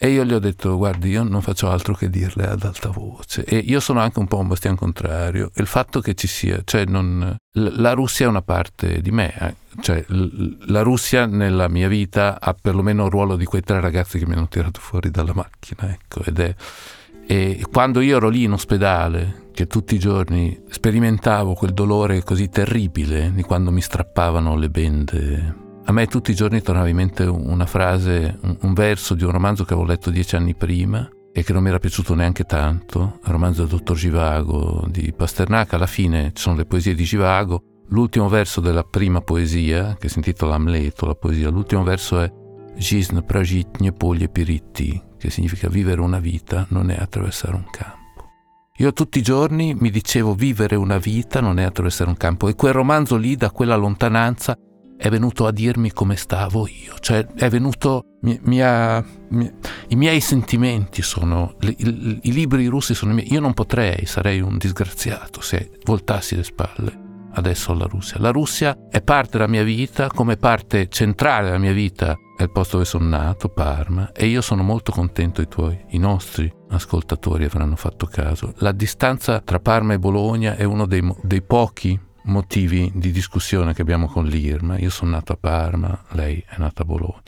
E 0.00 0.10
io 0.10 0.24
gli 0.24 0.32
ho 0.32 0.38
detto, 0.38 0.76
guardi, 0.76 1.08
io 1.08 1.24
non 1.24 1.42
faccio 1.42 1.68
altro 1.68 1.92
che 1.92 2.08
dirle 2.08 2.46
ad 2.46 2.62
alta 2.62 2.88
voce. 2.90 3.44
E 3.44 3.56
io 3.56 3.80
sono 3.80 3.98
anche 3.98 4.20
un 4.20 4.28
po' 4.28 4.38
un 4.38 4.46
bastian 4.46 4.76
contrario. 4.76 5.50
Il 5.56 5.66
fatto 5.66 6.00
che 6.00 6.14
ci 6.14 6.28
sia, 6.28 6.60
cioè 6.64 6.84
non, 6.84 7.36
la 7.50 7.92
Russia 7.94 8.26
è 8.26 8.28
una 8.28 8.42
parte 8.42 9.00
di 9.00 9.10
me, 9.10 9.34
eh. 9.36 9.54
cioè 9.80 10.04
la 10.06 10.82
Russia 10.82 11.26
nella 11.26 11.66
mia 11.66 11.88
vita 11.88 12.38
ha 12.40 12.54
perlomeno 12.54 13.06
il 13.06 13.10
ruolo 13.10 13.34
di 13.34 13.44
quei 13.44 13.62
tre 13.62 13.80
ragazzi 13.80 14.20
che 14.20 14.26
mi 14.26 14.34
hanno 14.34 14.46
tirato 14.46 14.78
fuori 14.78 15.10
dalla 15.10 15.34
macchina, 15.34 15.90
ecco, 15.90 16.22
ed 16.22 16.38
è... 16.38 16.54
E 17.26 17.66
quando 17.68 18.00
io 18.00 18.18
ero 18.18 18.28
lì 18.28 18.44
in 18.44 18.52
ospedale, 18.52 19.47
che 19.58 19.66
tutti 19.66 19.96
i 19.96 19.98
giorni 19.98 20.56
sperimentavo 20.68 21.54
quel 21.54 21.72
dolore 21.72 22.22
così 22.22 22.48
terribile 22.48 23.32
di 23.34 23.42
quando 23.42 23.72
mi 23.72 23.80
strappavano 23.80 24.54
le 24.54 24.70
bende. 24.70 25.56
A 25.84 25.90
me 25.90 26.06
tutti 26.06 26.30
i 26.30 26.34
giorni 26.36 26.62
tornava 26.62 26.86
in 26.86 26.94
mente 26.94 27.24
una 27.24 27.66
frase, 27.66 28.38
un, 28.42 28.56
un 28.60 28.72
verso 28.72 29.14
di 29.14 29.24
un 29.24 29.32
romanzo 29.32 29.64
che 29.64 29.72
avevo 29.72 29.88
letto 29.88 30.10
dieci 30.10 30.36
anni 30.36 30.54
prima 30.54 31.10
e 31.32 31.42
che 31.42 31.52
non 31.52 31.64
mi 31.64 31.70
era 31.70 31.80
piaciuto 31.80 32.14
neanche 32.14 32.44
tanto, 32.44 33.18
il 33.24 33.32
romanzo 33.32 33.62
del 33.62 33.70
dottor 33.70 33.96
Givago 33.96 34.86
di 34.88 35.12
Pasternak. 35.12 35.72
Alla 35.72 35.86
fine 35.86 36.30
ci 36.34 36.42
sono 36.42 36.54
le 36.54 36.64
poesie 36.64 36.94
di 36.94 37.02
Givago. 37.02 37.60
L'ultimo 37.88 38.28
verso 38.28 38.60
della 38.60 38.84
prima 38.84 39.22
poesia, 39.22 39.96
che 39.98 40.08
si 40.08 40.18
intitola 40.18 40.54
Amleto, 40.54 41.04
la 41.04 41.16
poesia, 41.16 41.50
l'ultimo 41.50 41.82
verso 41.82 42.20
è 42.20 42.32
Gisn 42.76 43.22
prajitne 43.26 43.90
polje 43.90 44.28
piritti, 44.28 45.02
che 45.18 45.30
significa 45.30 45.68
vivere 45.68 46.00
una 46.00 46.20
vita 46.20 46.64
non 46.68 46.90
è 46.90 46.96
attraversare 46.96 47.56
un 47.56 47.66
campo. 47.68 47.97
Io 48.80 48.92
tutti 48.92 49.18
i 49.18 49.22
giorni 49.22 49.74
mi 49.74 49.90
dicevo 49.90 50.34
vivere 50.34 50.76
una 50.76 50.98
vita 50.98 51.40
non 51.40 51.58
è 51.58 51.64
attraversare 51.64 52.10
un 52.10 52.16
campo. 52.16 52.46
E 52.46 52.54
quel 52.54 52.72
romanzo 52.72 53.16
lì 53.16 53.34
da 53.34 53.50
quella 53.50 53.74
lontananza 53.74 54.56
è 54.96 55.08
venuto 55.10 55.46
a 55.46 55.52
dirmi 55.52 55.92
come 55.92 56.14
stavo 56.14 56.66
io, 56.66 56.94
cioè 57.00 57.24
è 57.34 57.48
venuto, 57.48 58.02
mi, 58.22 58.38
mi 58.44 58.60
ha, 58.60 59.04
mi, 59.30 59.50
i 59.88 59.96
miei 59.96 60.20
sentimenti 60.20 61.02
sono, 61.02 61.54
i, 61.60 61.74
i, 61.78 62.18
i 62.22 62.32
libri 62.32 62.66
russi 62.66 62.94
sono 62.94 63.12
i 63.12 63.14
miei, 63.14 63.32
io 63.32 63.38
non 63.38 63.54
potrei, 63.54 64.06
sarei 64.06 64.40
un 64.40 64.58
disgraziato 64.58 65.40
se 65.40 65.70
voltassi 65.84 66.34
le 66.34 66.42
spalle 66.44 67.06
adesso 67.34 67.72
alla 67.72 67.86
Russia. 67.86 68.18
La 68.20 68.30
Russia 68.30 68.76
è 68.90 69.00
parte 69.02 69.38
della 69.38 69.48
mia 69.48 69.62
vita, 69.62 70.08
come 70.08 70.36
parte 70.36 70.88
centrale 70.88 71.46
della 71.46 71.58
mia 71.58 71.72
vita 71.72 72.16
è 72.38 72.44
il 72.44 72.50
posto 72.52 72.76
dove 72.76 72.88
sono 72.88 73.08
nato, 73.08 73.48
Parma, 73.48 74.12
e 74.12 74.26
io 74.26 74.40
sono 74.42 74.62
molto 74.62 74.92
contento, 74.92 75.40
i 75.40 75.48
tuoi, 75.48 75.76
i 75.88 75.98
nostri 75.98 76.48
ascoltatori 76.68 77.44
avranno 77.44 77.74
fatto 77.74 78.06
caso. 78.06 78.54
La 78.58 78.70
distanza 78.70 79.40
tra 79.40 79.58
Parma 79.58 79.94
e 79.94 79.98
Bologna 79.98 80.54
è 80.54 80.62
uno 80.62 80.86
dei, 80.86 81.02
dei 81.20 81.42
pochi 81.42 81.98
motivi 82.26 82.92
di 82.94 83.10
discussione 83.10 83.74
che 83.74 83.82
abbiamo 83.82 84.06
con 84.06 84.26
l'Irma. 84.26 84.78
Io 84.78 84.90
sono 84.90 85.10
nato 85.10 85.32
a 85.32 85.36
Parma, 85.36 86.04
lei 86.10 86.40
è 86.46 86.54
nata 86.58 86.82
a 86.82 86.84
Bologna. 86.84 87.22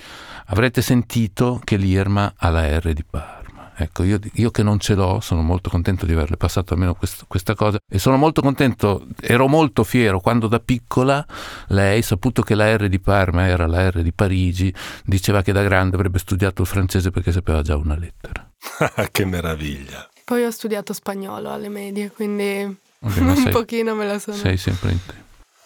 Avrete 0.47 0.81
sentito 0.81 1.61
che 1.65 1.75
l'Irma 1.77 2.35
ha 2.37 2.49
la 2.51 2.79
R 2.79 2.93
di 2.93 3.05
Parma. 3.05 3.40
Ecco, 3.83 4.03
io, 4.03 4.19
io, 4.35 4.51
che 4.51 4.63
non 4.63 4.79
ce 4.79 4.95
l'ho, 4.95 5.21
sono 5.21 5.41
molto 5.41 5.71
contento 5.71 6.05
di 6.05 6.13
averle 6.13 6.37
passato 6.37 6.75
almeno 6.75 6.95
quest, 6.95 7.25
questa 7.27 7.55
cosa 7.55 7.79
e 7.89 7.99
sono 7.99 8.19
molto 8.19 8.43
contento, 8.43 9.07
ero 9.23 9.49
molto 9.49 9.85
fiero 9.85 10.21
quando 10.21 10.49
da 10.49 10.61
piccola 10.61 11.25
lei, 11.69 12.03
saputo 12.03 12.43
che 12.43 12.55
la 12.55 12.77
R 12.77 12.89
di 12.89 13.01
Parma 13.01 13.47
era 13.47 13.67
la 13.67 13.89
R 13.89 14.03
di 14.03 14.13
Parigi, 14.13 14.73
diceva 15.03 15.41
che 15.41 15.53
da 15.53 15.63
grande 15.63 15.97
avrebbe 15.97 16.19
studiato 16.19 16.61
il 16.61 16.69
francese 16.69 17.11
perché 17.11 17.33
sapeva 17.33 17.63
già 17.63 17.75
una 17.77 17.97
lettera. 17.97 18.47
che 19.11 19.25
meraviglia! 19.25 20.07
Poi 20.27 20.45
ho 20.45 20.51
studiato 20.51 20.93
spagnolo 20.93 21.51
alle 21.51 21.71
medie, 21.71 22.11
quindi 22.11 22.77
okay, 23.01 23.23
un 23.25 23.37
sei, 23.37 23.51
pochino 23.51 23.95
me 23.95 24.05
la 24.05 24.19
sono... 24.19 24.37
Sei 24.37 24.59
sempre 24.59 24.91
in 24.91 24.99
te. 25.07 25.15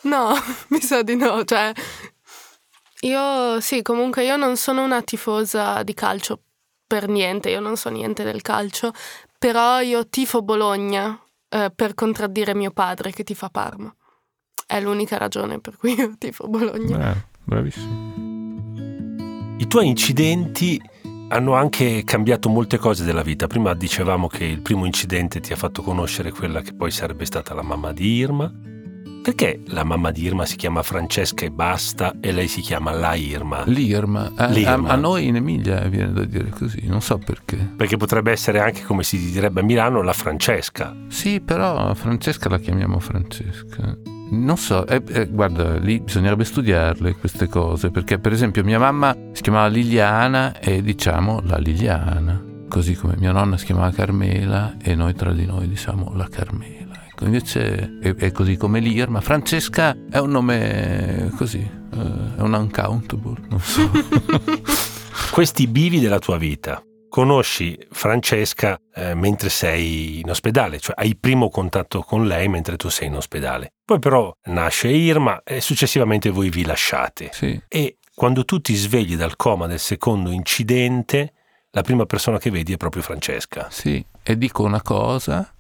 No, 0.03 0.35
mi 0.71 0.81
sa 0.81 1.03
di 1.03 1.17
no, 1.17 1.43
cioè 1.43 1.73
Io 3.01 3.61
sì, 3.61 3.83
comunque 3.83 4.25
io 4.25 4.37
non 4.37 4.57
sono 4.57 4.85
una 4.85 5.03
tifosa 5.03 5.83
di 5.83 5.95
calcio 5.95 6.39
per 6.95 7.09
niente, 7.09 7.51
io 7.51 7.59
non 7.59 7.77
so 7.77 7.91
niente 7.91 8.23
del 8.23 8.41
calcio, 8.41 8.93
però 9.37 9.81
io 9.81 10.07
tifo 10.09 10.43
Bologna 10.43 11.21
eh, 11.49 11.73
per 11.75 11.95
contraddire 11.95 12.55
mio 12.55 12.71
padre 12.71 13.11
che 13.11 13.25
tifa 13.25 13.49
Parma. 13.49 13.93
È 14.65 14.81
l'unica 14.81 15.19
ragione 15.19 15.59
per 15.59 15.77
cui 15.77 15.95
io 15.95 16.15
tifo 16.17 16.47
Bologna. 16.47 17.11
Eh, 17.11 17.17
bravissimo. 17.43 18.13
I 19.59 19.67
tuoi 19.67 19.89
incidenti 19.89 20.81
hanno 21.31 21.55
anche 21.55 22.05
cambiato 22.05 22.49
molte 22.49 22.79
cose 22.79 23.03
della 23.03 23.23
vita. 23.23 23.49
Prima 23.49 23.75
dicevamo 23.75 24.29
che 24.29 24.45
il 24.45 24.63
primo 24.63 24.85
incidente 24.85 25.41
ti 25.41 25.53
ha 25.53 25.57
fatto 25.57 25.83
conoscere 25.83 26.31
quella 26.31 26.61
che 26.61 26.75
poi 26.75 26.93
sarebbe 26.93 27.25
stata 27.25 27.55
la 27.55 27.63
mamma 27.63 27.93
di 27.93 28.07
Irma. 28.07 28.53
Perché 29.25 29.63
la 29.69 29.85
mamma 29.85 30.11
di 30.11 30.23
Irma 30.25 30.45
si 30.45 30.55
chiama 30.57 30.83
Francesca 30.83 31.47
e 31.47 31.51
basta 31.51 32.13
e 32.21 32.31
lei 32.31 32.47
si 32.47 32.61
chiama 32.61 32.91
La 32.93 33.15
Irma? 33.15 33.63
L'Irma. 33.65 34.31
A, 34.37 34.49
L'Irma. 34.49 34.91
a- 34.91 34.93
a 34.93 34.97
noi 34.97 35.27
in 35.29 35.37
Emilia 35.37 35.81
viene 35.89 36.13
da 36.13 36.25
dire 36.27 36.51
così, 36.51 36.83
non 36.87 37.01
so 37.01 37.17
perché. 37.17 37.57
Perché 37.57 37.97
potrebbe 37.97 38.33
essere 38.33 38.61
anche, 38.61 38.83
come 38.83 39.03
si 39.03 39.17
direbbe 39.33 39.61
a 39.61 39.63
Milano, 39.63 40.03
la 40.03 40.13
Francesca. 40.13 40.95
Sì, 41.09 41.41
però 41.41 41.95
Francesca 41.95 42.51
la 42.51 42.59
chiamiamo 42.59 42.99
Francesca. 42.99 43.97
Non 44.33 44.59
so, 44.59 44.87
eh, 44.87 45.03
eh, 45.09 45.27
guarda, 45.29 45.79
lì 45.79 46.01
bisognerebbe 46.01 46.45
studiarle 46.45 47.15
queste 47.15 47.49
cose, 47.49 47.91
perché 47.91 48.19
per 48.19 48.33
esempio 48.33 48.63
mia 48.63 48.79
mamma 48.79 49.17
si 49.33 49.41
chiamava 49.41 49.69
Liliana 49.69 50.59
e 50.59 50.83
diciamo 50.83 51.41
la 51.45 51.57
Liliana, 51.57 52.45
così 52.69 52.95
come 52.95 53.15
mia 53.17 53.33
nonna 53.33 53.57
si 53.57 53.65
chiamava 53.65 53.91
Carmela 53.91 54.75
e 54.83 54.95
noi 54.95 55.15
tra 55.15 55.33
di 55.33 55.47
noi 55.47 55.67
diciamo 55.67 56.13
la 56.15 56.29
Carmela. 56.29 56.84
Ecco, 57.25 57.27
invece 57.27 57.99
è, 58.01 58.15
è 58.15 58.33
così 58.33 58.57
come 58.57 58.81
l'Irma. 58.81 59.21
Francesca 59.21 59.97
è 60.11 60.19
un 60.19 60.31
nome 60.31 61.31
così, 61.37 61.59
eh, 61.61 62.37
è 62.37 62.41
un 62.41 62.53
uncountable, 62.53 63.41
non 63.49 63.61
so. 63.61 63.91
Questi 65.33 65.67
bivi 65.67 66.01
della 66.01 66.19
tua 66.19 66.37
vita. 66.37 66.83
Conosci 67.09 67.79
Francesca 67.93 68.77
eh, 68.93 69.15
mentre 69.15 69.49
sei 69.49 70.21
in 70.21 70.31
ospedale, 70.31 70.81
cioè 70.81 70.97
hai 70.99 71.17
primo 71.17 71.49
contatto 71.49 72.01
con 72.03 72.27
lei 72.27 72.49
mentre 72.49 72.77
tu 72.77 72.89
sei 72.89 73.07
in 73.07 73.15
ospedale. 73.15 73.73
Poi 73.85 74.01
però 74.01 74.33
nasce 74.47 74.89
Irma 74.89 75.43
e 75.45 75.61
successivamente 75.61 76.31
voi 76.31 76.51
vi 76.51 76.65
lasciate. 76.65 77.31
sì. 77.33 77.61
E 77.69 77.99
quando 78.15 78.45
tu 78.45 78.61
ti 78.61 78.75
svegli 78.75 79.17
dal 79.17 79.35
coma 79.37 79.67
del 79.67 79.81
secondo 79.81 80.31
incidente, 80.31 81.33
la 81.71 81.83
prima 81.83 82.05
persona 82.07 82.39
che 82.39 82.51
vedi 82.51 82.73
è 82.73 82.77
proprio 82.77 83.03
Francesca. 83.03 83.69
Sì, 83.71 84.05
e 84.23 84.39
dico 84.39 84.63
una 84.63 84.83
cosa 84.83 85.54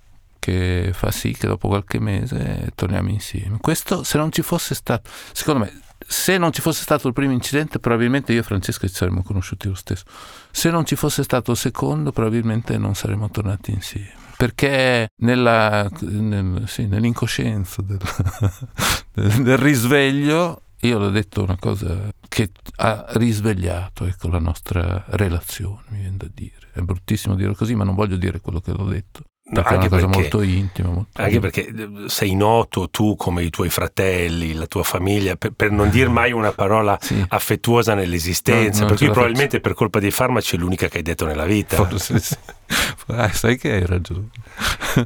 che 0.44 0.90
fa 0.92 1.10
sì 1.10 1.32
che 1.32 1.46
dopo 1.46 1.68
qualche 1.68 1.98
mese 1.98 2.70
torniamo 2.74 3.08
insieme. 3.08 3.56
Questo 3.62 4.02
se 4.02 4.18
non 4.18 4.30
ci 4.30 4.42
fosse 4.42 4.74
stato, 4.74 5.08
secondo 5.32 5.64
me, 5.64 5.80
se 6.06 6.36
non 6.36 6.52
ci 6.52 6.60
fosse 6.60 6.82
stato 6.82 7.08
il 7.08 7.14
primo 7.14 7.32
incidente, 7.32 7.78
probabilmente 7.78 8.34
io 8.34 8.40
e 8.40 8.42
Francesca 8.42 8.86
ci 8.86 8.92
saremmo 8.92 9.22
conosciuti 9.22 9.68
lo 9.68 9.74
stesso. 9.74 10.04
Se 10.50 10.70
non 10.70 10.84
ci 10.84 10.96
fosse 10.96 11.22
stato 11.22 11.52
il 11.52 11.56
secondo, 11.56 12.12
probabilmente 12.12 12.76
non 12.76 12.94
saremmo 12.94 13.30
tornati 13.30 13.70
insieme. 13.70 14.12
Perché 14.36 15.08
nella, 15.22 15.88
nel- 16.00 16.64
sì, 16.66 16.88
nell'incoscienza 16.88 17.80
del, 17.80 17.98
del- 19.14 19.56
risveglio, 19.56 20.60
io 20.80 20.98
l'ho 20.98 21.10
detto 21.10 21.42
una 21.42 21.56
cosa 21.58 22.12
che 22.28 22.50
ha 22.76 23.06
risvegliato 23.12 24.04
ecco, 24.04 24.28
la 24.28 24.40
nostra 24.40 25.06
relazione, 25.08 25.84
mi 25.88 26.00
viene 26.00 26.18
da 26.18 26.28
dire. 26.30 26.68
È 26.70 26.80
bruttissimo 26.80 27.34
dire 27.34 27.54
così, 27.54 27.74
ma 27.74 27.84
non 27.84 27.94
voglio 27.94 28.16
dire 28.16 28.40
quello 28.40 28.60
che 28.60 28.72
l'ho 28.72 28.84
detto. 28.84 29.22
Perché 29.46 29.74
è 29.74 29.76
una 29.76 29.88
cosa 29.88 30.06
molto 30.06 30.40
intima. 30.40 30.88
Molto 30.88 31.20
anche 31.20 31.38
perché 31.38 31.66
eh, 31.66 31.88
sei 32.06 32.34
noto 32.34 32.88
tu 32.88 33.14
come 33.14 33.42
i 33.44 33.50
tuoi 33.50 33.68
fratelli, 33.68 34.54
la 34.54 34.66
tua 34.66 34.82
famiglia, 34.82 35.36
per, 35.36 35.50
per 35.52 35.70
non 35.70 35.90
dire 35.90 36.08
mai 36.08 36.32
una 36.32 36.52
parola 36.52 36.96
Sì. 37.04 37.22
affettuosa 37.28 37.94
nell'esistenza, 37.94 38.80
non 38.80 38.88
per 38.88 38.96
cui 38.96 39.10
probabilmente 39.10 39.60
per 39.60 39.74
colpa 39.74 39.98
dei 40.00 40.10
farmaci 40.10 40.56
è 40.56 40.58
l'unica 40.58 40.88
che 40.88 40.96
hai 40.98 41.02
detto 41.02 41.26
nella 41.26 41.44
vita. 41.44 41.76
Forse 41.76 42.18
sì. 42.18 42.34
Ah, 43.08 43.30
sai 43.30 43.58
che 43.58 43.70
hai 43.72 43.84
ragione. 43.84 44.28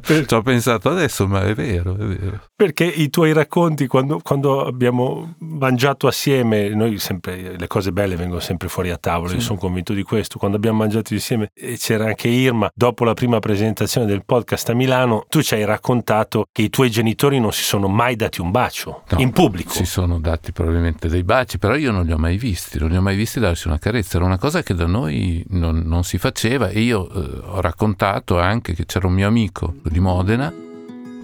Ci 0.05 0.25
ho 0.33 0.41
pensato 0.41 0.89
adesso, 0.89 1.27
ma 1.27 1.43
è 1.43 1.53
vero, 1.53 1.93
è 1.95 2.05
vero. 2.05 2.39
Perché 2.55 2.85
i 2.85 3.09
tuoi 3.09 3.33
racconti, 3.33 3.87
quando, 3.87 4.19
quando 4.23 4.63
abbiamo 4.65 5.35
mangiato 5.39 6.07
assieme, 6.07 6.69
noi 6.69 6.97
sempre, 6.99 7.57
le 7.57 7.67
cose 7.67 7.91
belle 7.91 8.15
vengono 8.15 8.39
sempre 8.39 8.69
fuori 8.69 8.89
a 8.91 8.97
tavola, 8.97 9.33
io 9.33 9.39
Sì. 9.39 9.45
sono 9.47 9.59
convinto 9.59 9.91
di 9.91 10.03
questo, 10.03 10.39
quando 10.39 10.55
abbiamo 10.55 10.77
mangiato 10.77 11.13
insieme 11.13 11.51
e 11.53 11.75
c'era 11.77 12.05
anche 12.05 12.29
Irma, 12.29 12.71
dopo 12.73 13.03
la 13.03 13.13
prima 13.13 13.39
presentazione 13.39 14.07
del 14.07 14.23
podcast 14.29 14.69
a 14.69 14.75
Milano, 14.75 15.25
tu 15.27 15.41
ci 15.41 15.55
hai 15.55 15.65
raccontato 15.65 16.49
che 16.51 16.61
i 16.61 16.69
tuoi 16.69 16.91
genitori 16.91 17.39
non 17.39 17.51
si 17.51 17.63
sono 17.63 17.87
mai 17.87 18.15
dati 18.15 18.41
un 18.41 18.51
bacio, 18.51 19.01
No, 19.09 19.19
in 19.19 19.31
pubblico. 19.31 19.71
Si 19.71 19.85
sono 19.85 20.19
dati 20.19 20.51
probabilmente 20.51 21.07
dei 21.07 21.23
baci, 21.23 21.57
però 21.57 21.75
io 21.75 21.91
non 21.91 22.05
li 22.05 22.11
ho 22.11 22.17
mai 22.19 22.37
visti, 22.37 22.77
non 22.77 22.89
li 22.89 22.95
ho 22.97 23.01
mai 23.01 23.15
visti 23.15 23.39
darsi 23.39 23.67
una 23.67 23.79
carezza. 23.79 24.17
Era 24.17 24.27
una 24.27 24.37
cosa 24.37 24.61
che 24.61 24.75
da 24.75 24.85
noi 24.85 25.43
non, 25.49 25.81
non 25.83 26.03
si 26.03 26.19
faceva 26.19 26.69
e 26.69 26.81
io 26.81 27.09
eh, 27.09 27.41
ho 27.43 27.59
raccontato 27.59 28.37
anche 28.39 28.75
che 28.75 28.85
c'era 28.85 29.07
un 29.07 29.13
mio 29.13 29.27
amico 29.27 29.73
di 29.81 29.99
Modena 29.99 30.53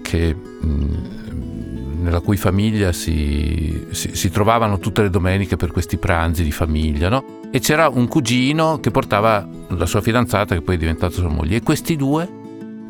che, 0.01 0.33
mh, 0.33 2.01
nella 2.01 2.21
cui 2.21 2.37
famiglia 2.37 2.91
si, 2.91 3.85
si- 3.91 4.15
si 4.15 4.31
trovavano 4.31 4.79
tutte 4.79 5.03
le 5.03 5.11
domeniche 5.11 5.57
per 5.57 5.71
questi 5.71 5.97
pranzi 5.97 6.43
di 6.43 6.51
famiglia, 6.51 7.09
no? 7.09 7.41
E 7.51 7.59
c'era 7.59 7.87
un 7.87 8.07
cugino 8.07 8.79
che 8.79 8.89
portava 8.89 9.47
la 9.67 9.85
sua 9.85 10.01
fidanzata 10.01 10.55
che 10.55 10.61
poi 10.61 10.73
è 10.73 10.77
diventata 10.79 11.13
sua 11.13 11.29
moglie 11.29 11.57
e 11.57 11.61
questi 11.61 11.95
due 11.95 12.41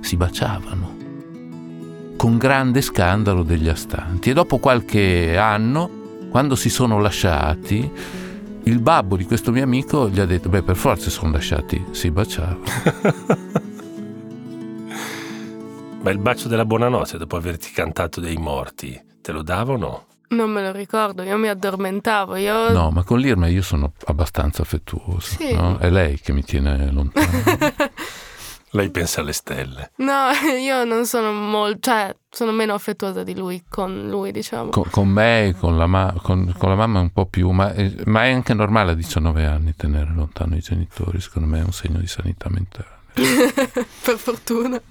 si 0.06 0.18
baciavano 0.18 0.96
con 2.16 2.38
grande 2.38 2.82
scandalo 2.82 3.44
degli 3.44 3.68
astanti. 3.68 4.30
E 4.30 4.34
dopo 4.34 4.58
qualche 4.58 5.38
anno, 5.38 6.28
quando 6.30 6.56
si 6.56 6.70
sono 6.70 7.00
lasciati, 7.00 7.92
il 8.64 8.80
babbo 8.80 9.18
di 9.18 9.26
questo 9.26 9.52
mio 9.52 9.64
amico 9.64 10.10
gli 10.10 10.20
ha 10.20 10.26
detto: 10.26 10.50
Beh, 10.50 10.64
per 10.64 10.76
forza 10.76 11.06
si 11.06 11.12
sono 11.12 11.32
lasciati, 11.32 11.86
si 11.92 12.10
baciavano. 12.12 12.64
Ma 16.02 16.12
il 16.12 16.20
bacio 16.20 16.48
della 16.48 16.66
buonanotte 16.66 17.18
dopo 17.18 17.36
averti 17.36 17.72
cantato 17.72 18.20
dei 18.20 18.38
morti, 18.38 19.00
te 19.22 19.32
lo 19.32 19.42
davano? 19.42 20.06
Non 20.28 20.52
me 20.52 20.62
lo 20.62 20.72
ricordo, 20.72 21.24
io 21.24 21.38
mi 21.38 21.48
addormentavo. 21.48 22.36
Io... 22.36 22.72
No, 22.72 22.92
ma 22.92 23.04
con 23.04 23.20
l'Irma 23.20 23.48
io 23.48 23.62
sono 23.62 23.94
abbastanza 24.06 24.62
affettuoso. 24.62 25.36
Sì. 25.38 25.54
no? 25.54 25.78
È 25.78 25.90
lei 25.90 26.20
che 26.20 26.32
mi 26.32 26.44
tiene 26.44 26.92
lontano. 26.92 27.28
Lei 28.76 28.90
pensa 28.90 29.22
alle 29.22 29.32
stelle. 29.34 29.92
No, 29.98 30.30
io 30.60 30.84
non 30.84 31.06
sono 31.06 31.32
molto, 31.32 31.80
cioè, 31.90 32.14
sono 32.30 32.52
meno 32.52 32.74
affettuosa 32.74 33.24
di 33.24 33.34
lui, 33.36 33.64
con 33.70 34.08
lui, 34.10 34.32
diciamo. 34.32 34.70
con, 34.70 34.84
con 34.90 35.08
me, 35.08 35.56
con 35.58 35.78
la, 35.78 35.88
ma- 35.88 36.14
con- 36.22 36.54
con 36.58 36.70
la 36.70 36.76
mamma 36.76 37.00
un 37.00 37.12
po' 37.12 37.26
più, 37.26 37.52
ma, 37.52 37.74
è- 37.74 37.94
ma 38.06 38.26
è 38.26 38.32
anche 38.32 38.54
normale 38.54 38.92
a 38.92 38.96
19 38.96 39.46
anni 39.46 39.74
tenere 39.76 40.12
lontano 40.14 40.56
i 40.56 40.60
genitori, 40.60 41.22
secondo 41.22 41.48
me 41.48 41.60
è 41.62 41.64
un 41.64 41.72
segno 41.72 42.00
di 42.00 42.08
sanità 42.08 42.50
mentale. 42.50 42.94
per 43.16 44.18
fortuna. 44.18 44.82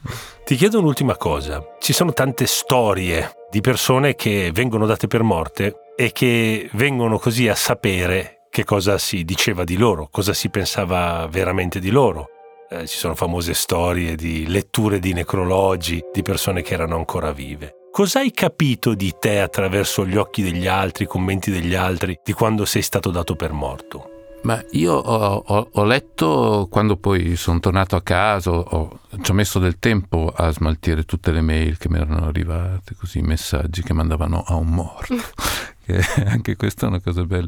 Ti 0.45 0.55
chiedo 0.57 0.79
un'ultima 0.79 1.17
cosa. 1.19 1.63
Ci 1.79 1.93
sono 1.93 2.15
tante 2.15 2.47
storie 2.47 3.37
di 3.51 3.61
persone 3.61 4.15
che 4.15 4.51
vengono 4.53 4.87
date 4.87 5.07
per 5.09 5.23
morte 5.23 5.93
e 5.95 6.11
che 6.11 6.71
vengono 6.73 7.19
così 7.19 7.49
a 7.49 7.55
sapere 7.55 8.47
che 8.51 8.65
cosa 8.65 8.97
si 8.97 9.25
diceva 9.25 9.65
di 9.65 9.77
loro, 9.77 10.09
cosa 10.11 10.33
si 10.33 10.49
pensava 10.49 11.27
veramente 11.31 11.81
di 11.81 11.91
loro. 11.91 12.29
Eh, 12.75 12.89
ci 12.89 12.99
sono 12.99 13.15
famose 13.15 13.55
storie 13.55 14.17
di 14.17 14.49
letture 14.49 14.99
di 14.99 15.13
necrologi 15.13 16.03
di 16.13 16.23
persone 16.23 16.61
che 16.63 16.75
erano 16.75 16.97
ancora 16.97 17.31
vive. 17.31 17.75
Cosa 17.93 18.19
hai 18.19 18.33
capito 18.33 18.95
di 18.95 19.15
te 19.17 19.39
attraverso 19.39 20.05
gli 20.05 20.17
occhi 20.17 20.43
degli 20.43 20.67
altri, 20.67 21.05
i 21.05 21.07
commenti 21.07 21.53
degli 21.53 21.77
altri, 21.77 22.19
di 22.25 22.33
quando 22.33 22.65
sei 22.65 22.83
stato 22.83 23.13
dato 23.13 23.37
per 23.37 23.53
morto? 23.53 24.09
Ma 24.43 24.61
io 24.73 24.93
ho, 24.93 25.45
ho- 25.47 25.69
ho 25.71 25.85
letto 25.85 26.67
quando 26.69 26.97
poi 26.97 27.37
sono 27.37 27.61
tornato 27.61 27.95
a 27.95 28.03
casa, 28.03 28.51
ho- 28.51 28.99
ci 29.23 29.31
ho 29.31 29.35
messo 29.35 29.61
del 29.61 29.79
tempo 29.79 30.33
a 30.35 30.51
smaltire 30.51 31.05
tutte 31.05 31.31
le 31.31 31.43
mail 31.43 31.79
che 31.79 31.89
mi 31.89 31.99
erano 31.99 32.27
arrivate, 32.27 32.97
così 32.99 33.21
messaggi 33.21 33.83
che 33.83 33.93
mandavano 33.93 34.43
a 34.45 34.57
un 34.57 34.67
morto. 34.67 35.15
che 35.87 36.03
anche 36.27 36.57
questa 36.57 36.87
è 36.87 36.89
una 36.89 37.01
cosa 37.01 37.23
bella. 37.23 37.47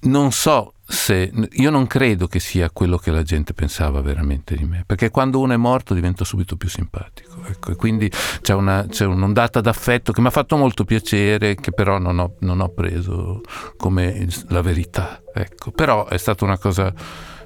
Non 0.00 0.32
so 0.32 0.72
se 0.90 1.30
io 1.50 1.68
non 1.68 1.86
credo 1.86 2.26
che 2.26 2.40
sia 2.40 2.70
quello 2.70 2.96
che 2.96 3.10
la 3.10 3.22
gente 3.22 3.52
pensava 3.52 4.00
veramente 4.00 4.56
di 4.56 4.64
me, 4.64 4.84
perché 4.86 5.10
quando 5.10 5.38
uno 5.38 5.52
è 5.52 5.56
morto 5.56 5.92
diventa 5.92 6.24
subito 6.24 6.56
più 6.56 6.70
simpatico. 6.70 7.42
Ecco, 7.46 7.72
e 7.72 7.76
quindi 7.76 8.10
c'è, 8.40 8.54
una, 8.54 8.86
c'è 8.88 9.04
un'ondata 9.04 9.60
d'affetto 9.60 10.12
che 10.12 10.22
mi 10.22 10.28
ha 10.28 10.30
fatto 10.30 10.56
molto 10.56 10.84
piacere, 10.84 11.56
che 11.56 11.72
però 11.72 11.98
non 11.98 12.18
ho, 12.18 12.36
non 12.40 12.60
ho 12.60 12.70
preso 12.70 13.42
come 13.76 14.26
la 14.48 14.62
verità. 14.62 15.20
Ecco. 15.34 15.72
Però 15.72 16.06
è 16.06 16.16
stata 16.16 16.46
una 16.46 16.56
cosa 16.56 16.90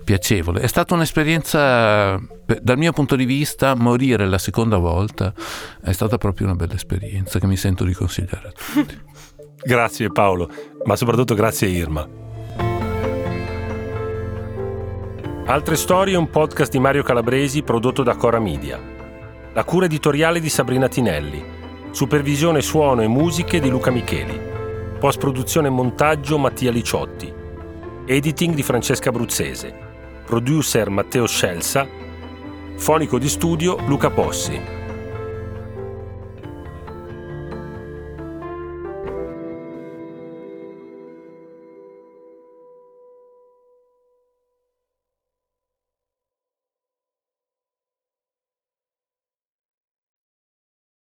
piacevole. 0.05 0.61
È 0.61 0.69
stata 0.69 0.95
un'esperienza, 0.95 2.21
dal 2.63 2.79
mio 2.79 2.93
punto 2.93 3.17
di 3.17 3.25
vista, 3.25 3.75
morire 3.75 4.25
la 4.25 4.39
seconda 4.39 4.77
volta 4.77 5.35
è 5.83 5.91
stata 5.91 6.17
proprio 6.17 6.47
una 6.47 6.57
bella 6.57 6.75
esperienza 6.75 7.41
che 7.41 7.47
mi 7.49 7.57
sento 7.57 7.83
di 7.83 7.93
consigliare 7.93 8.49
a 8.49 8.53
tutti. 8.53 9.01
Grazie 9.65 10.11
Paolo, 10.11 10.49
ma 10.85 10.95
soprattutto 10.95 11.35
grazie 11.35 11.69
Irma. 11.69 12.32
Altre 15.45 15.75
storie 15.75 16.15
è 16.15 16.17
un 16.17 16.31
podcast 16.31 16.71
di 16.71 16.79
Mario 16.79 17.03
Calabresi 17.03 17.65
prodotto 17.65 18.05
da 18.05 18.15
Cora 18.15 18.39
Media. 18.39 18.81
La 19.53 19.65
cura 19.65 19.87
editoriale 19.87 20.39
di 20.39 20.49
Sabrina 20.49 20.87
Tinelli. 20.87 21.45
Supervisione 21.91 22.63
suono 22.63 23.03
e 23.03 23.09
musiche 23.09 23.59
di 23.59 23.69
Luca 23.69 23.91
Micheli. 23.91 24.41
Post 25.01 25.19
produzione 25.19 25.67
e 25.67 25.71
montaggio 25.71 26.39
Mattia 26.39 26.71
Liciotti. 26.71 27.41
editing 28.07 28.55
di 28.55 28.63
Francesca 28.63 29.11
Bruzzese, 29.11 29.75
producer 30.25 30.89
Matteo 30.91 31.27
Scelsa, 31.27 31.89
fonico 32.77 33.19
di 33.19 33.29
studio 33.29 33.77
Luca 33.87 34.11
Possi. 34.11 34.82